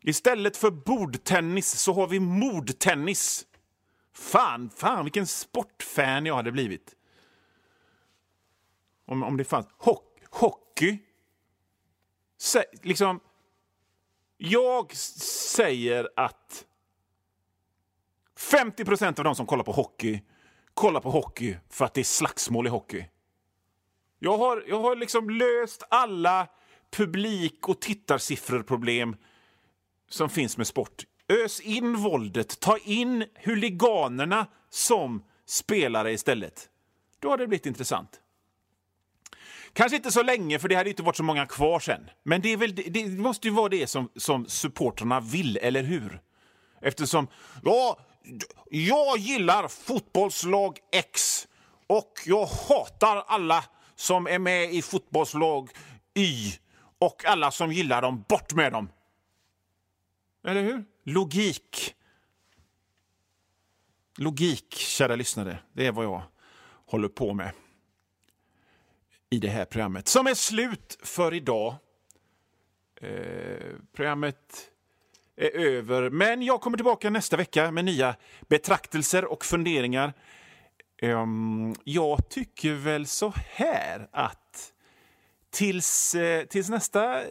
Istället 0.00 0.56
för 0.56 0.70
bordtennis 0.70 1.80
så 1.80 1.92
har 1.92 2.06
vi 2.06 2.20
mordtennis. 2.20 3.46
Fan, 4.12 4.70
fan 4.76 5.04
vilken 5.04 5.26
sportfan 5.26 6.26
jag 6.26 6.34
hade 6.34 6.52
blivit. 6.52 6.94
Om, 9.06 9.22
om 9.22 9.36
det 9.36 9.44
fanns. 9.44 9.66
Hock, 9.78 10.20
hockey. 10.30 10.98
Sä, 12.38 12.64
liksom. 12.82 13.20
Jag 14.36 14.96
säger 14.96 16.08
att 16.16 16.64
50 18.36 18.84
procent 18.84 19.18
av 19.18 19.24
de 19.24 19.34
som 19.34 19.46
kollar 19.46 19.64
på 19.64 19.72
hockey 19.72 20.22
Kolla 20.74 21.00
på 21.00 21.10
hockey 21.10 21.56
för 21.70 21.84
att 21.84 21.94
det 21.94 22.00
är 22.00 22.04
slagsmål 22.04 22.66
i 22.66 22.70
hockey. 22.70 23.04
Jag 24.18 24.38
har, 24.38 24.64
jag 24.68 24.80
har 24.80 24.96
liksom 24.96 25.30
löst 25.30 25.82
alla 25.88 26.48
publik 26.90 27.68
och 27.68 27.80
tittarsiffrorproblem 27.80 29.16
som 30.08 30.30
finns 30.30 30.56
med 30.56 30.66
sport. 30.66 31.04
Ös 31.28 31.60
in 31.60 31.96
våldet, 31.96 32.60
ta 32.60 32.78
in 32.78 33.24
huliganerna 33.34 34.46
som 34.70 35.24
spelare 35.46 36.12
istället. 36.12 36.68
Då 37.18 37.30
har 37.30 37.38
det 37.38 37.46
blivit 37.46 37.66
intressant. 37.66 38.20
Kanske 39.72 39.96
inte 39.96 40.10
så 40.10 40.22
länge, 40.22 40.58
för 40.58 40.68
det 40.68 40.74
hade 40.74 40.90
inte 40.90 41.02
varit 41.02 41.16
så 41.16 41.22
många 41.22 41.46
kvar 41.46 41.80
sen. 41.80 42.10
Men 42.22 42.40
det, 42.40 42.56
väl, 42.56 42.74
det 42.74 43.08
måste 43.08 43.48
ju 43.48 43.54
vara 43.54 43.68
det 43.68 43.86
som, 43.86 44.10
som 44.16 44.46
supportrarna 44.46 45.20
vill, 45.20 45.56
eller 45.56 45.82
hur? 45.82 46.20
Eftersom, 46.80 47.26
ja, 47.64 47.98
jag 48.70 49.18
gillar 49.18 49.68
fotbollslag 49.68 50.78
X 50.92 51.48
och 51.86 52.12
jag 52.26 52.46
hatar 52.46 53.24
alla 53.26 53.64
som 53.94 54.26
är 54.26 54.38
med 54.38 54.74
i 54.74 54.82
fotbollslag 54.82 55.70
Y 56.14 56.52
och 56.98 57.24
alla 57.24 57.50
som 57.50 57.72
gillar 57.72 58.02
dem. 58.02 58.24
Bort 58.28 58.54
med 58.54 58.72
dem! 58.72 58.88
Eller 60.46 60.62
hur? 60.62 60.84
Logik. 61.04 61.94
Logik, 64.18 64.74
kära 64.74 65.16
lyssnare, 65.16 65.58
det 65.72 65.86
är 65.86 65.92
vad 65.92 66.04
jag 66.04 66.22
håller 66.86 67.08
på 67.08 67.34
med 67.34 67.52
i 69.30 69.38
det 69.38 69.48
här 69.48 69.64
programmet, 69.64 70.08
som 70.08 70.26
är 70.26 70.34
slut 70.34 70.98
för 71.02 71.34
idag. 71.34 71.74
Eh, 73.00 73.76
programmet 73.92 74.70
är 75.36 75.50
över. 75.50 76.10
Men 76.10 76.42
jag 76.42 76.60
kommer 76.60 76.76
tillbaka 76.76 77.10
nästa 77.10 77.36
vecka 77.36 77.70
med 77.70 77.84
nya 77.84 78.16
betraktelser 78.48 79.24
och 79.24 79.44
funderingar. 79.44 80.12
Um, 81.02 81.74
jag 81.84 82.28
tycker 82.28 82.72
väl 82.72 83.06
så 83.06 83.32
här 83.36 84.08
att 84.12 84.72
tills, 85.54 86.14
eh, 86.14 86.44
tills 86.44 86.68
nästa, 86.68 87.22
eh, 87.22 87.28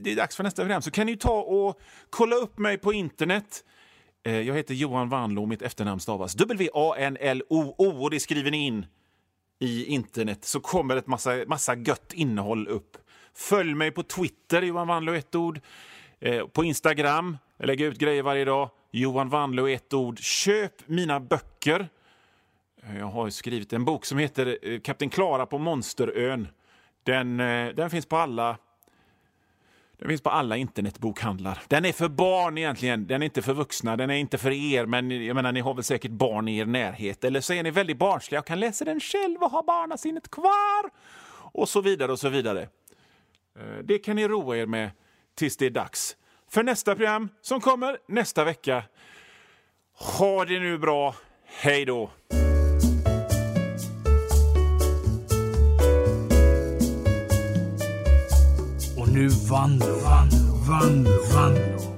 det 0.00 0.12
är 0.12 0.16
dags 0.16 0.36
för 0.36 0.44
nästa 0.44 0.62
program 0.62 0.82
så 0.82 0.90
kan 0.90 1.06
ni 1.06 1.16
ta 1.16 1.40
och 1.40 1.80
kolla 2.10 2.36
upp 2.36 2.58
mig 2.58 2.78
på 2.78 2.92
internet. 2.92 3.64
Eh, 4.24 4.40
jag 4.40 4.54
heter 4.54 4.74
Johan 4.74 5.08
Vanlo, 5.08 5.46
mitt 5.46 5.62
efternamn 5.62 6.00
stavas 6.00 6.34
W-A-N-L-O-O 6.34 8.02
och 8.02 8.10
det 8.10 8.20
skriver 8.20 8.50
ni 8.50 8.66
in 8.66 8.86
i 9.58 9.84
internet 9.84 10.44
så 10.44 10.60
kommer 10.60 10.96
ett 10.96 11.06
massa, 11.06 11.44
massa 11.46 11.74
gött 11.74 12.12
innehåll 12.12 12.68
upp. 12.68 12.96
Följ 13.34 13.74
mig 13.74 13.90
på 13.90 14.02
Twitter, 14.02 14.62
Johan 14.62 14.88
Vanlo 14.88 15.14
ett 15.14 15.34
ord. 15.34 15.60
Eh, 16.20 16.46
på 16.46 16.64
Instagram, 16.64 17.38
jag 17.56 17.66
lägger 17.66 17.86
ut 17.86 17.98
grejer 17.98 18.22
varje 18.22 18.44
dag. 18.44 18.70
Johan 18.90 19.28
Vanlo 19.28 19.68
ett 19.68 19.94
ord. 19.94 20.18
Köp 20.18 20.88
mina 20.88 21.20
böcker. 21.20 21.88
Eh, 22.82 22.98
jag 22.98 23.06
har 23.06 23.30
skrivit 23.30 23.72
en 23.72 23.84
bok 23.84 24.04
som 24.04 24.18
heter 24.18 24.58
eh, 24.62 24.80
Kapten 24.80 25.10
Klara 25.10 25.46
på 25.46 25.58
Monsterön. 25.58 26.48
Den, 27.02 27.40
eh, 27.40 27.68
den 27.68 27.90
finns 27.90 28.06
på 28.06 28.16
alla 28.16 28.56
den 29.98 30.08
finns 30.08 30.20
på 30.20 30.30
alla 30.30 30.56
internetbokhandlar. 30.56 31.62
Den 31.68 31.84
är 31.84 31.92
för 31.92 32.08
barn 32.08 32.58
egentligen, 32.58 33.06
den 33.06 33.22
är 33.22 33.24
inte 33.26 33.42
för 33.42 33.54
vuxna, 33.54 33.96
den 33.96 34.10
är 34.10 34.14
inte 34.14 34.38
för 34.38 34.50
er, 34.50 34.86
men 34.86 35.26
jag 35.26 35.34
menar, 35.34 35.52
ni 35.52 35.60
har 35.60 35.74
väl 35.74 35.84
säkert 35.84 36.10
barn 36.10 36.48
i 36.48 36.58
er 36.58 36.66
närhet. 36.66 37.24
Eller 37.24 37.40
så 37.40 37.52
är 37.52 37.62
ni 37.62 37.70
väldigt 37.70 37.98
barnsliga 37.98 38.40
och 38.40 38.46
kan 38.46 38.60
läsa 38.60 38.84
den 38.84 39.00
själv 39.00 39.42
och 39.42 39.50
ha 39.50 39.62
barnasinnet 39.62 40.30
kvar. 40.30 40.90
Och 41.52 41.68
så 41.68 41.80
vidare 41.80 42.12
och 42.12 42.18
så 42.18 42.28
vidare. 42.28 42.68
Det 43.84 43.98
kan 43.98 44.16
ni 44.16 44.28
roa 44.28 44.56
er 44.56 44.66
med 44.66 44.90
tills 45.36 45.56
det 45.56 45.66
är 45.66 45.70
dags 45.70 46.16
för 46.50 46.62
nästa 46.62 46.94
program 46.94 47.28
som 47.42 47.60
kommer 47.60 47.98
nästa 48.08 48.44
vecka. 48.44 48.84
Ha 49.98 50.44
det 50.44 50.60
nu 50.60 50.78
bra. 50.78 51.14
Hej 51.46 51.84
då! 51.84 52.10
Och 58.96 59.08
nu 59.12 59.28
Vanlo, 59.28 60.00
Vanlo, 60.04 60.54
Vanlo, 60.68 61.10
Vanlo. 61.34 61.95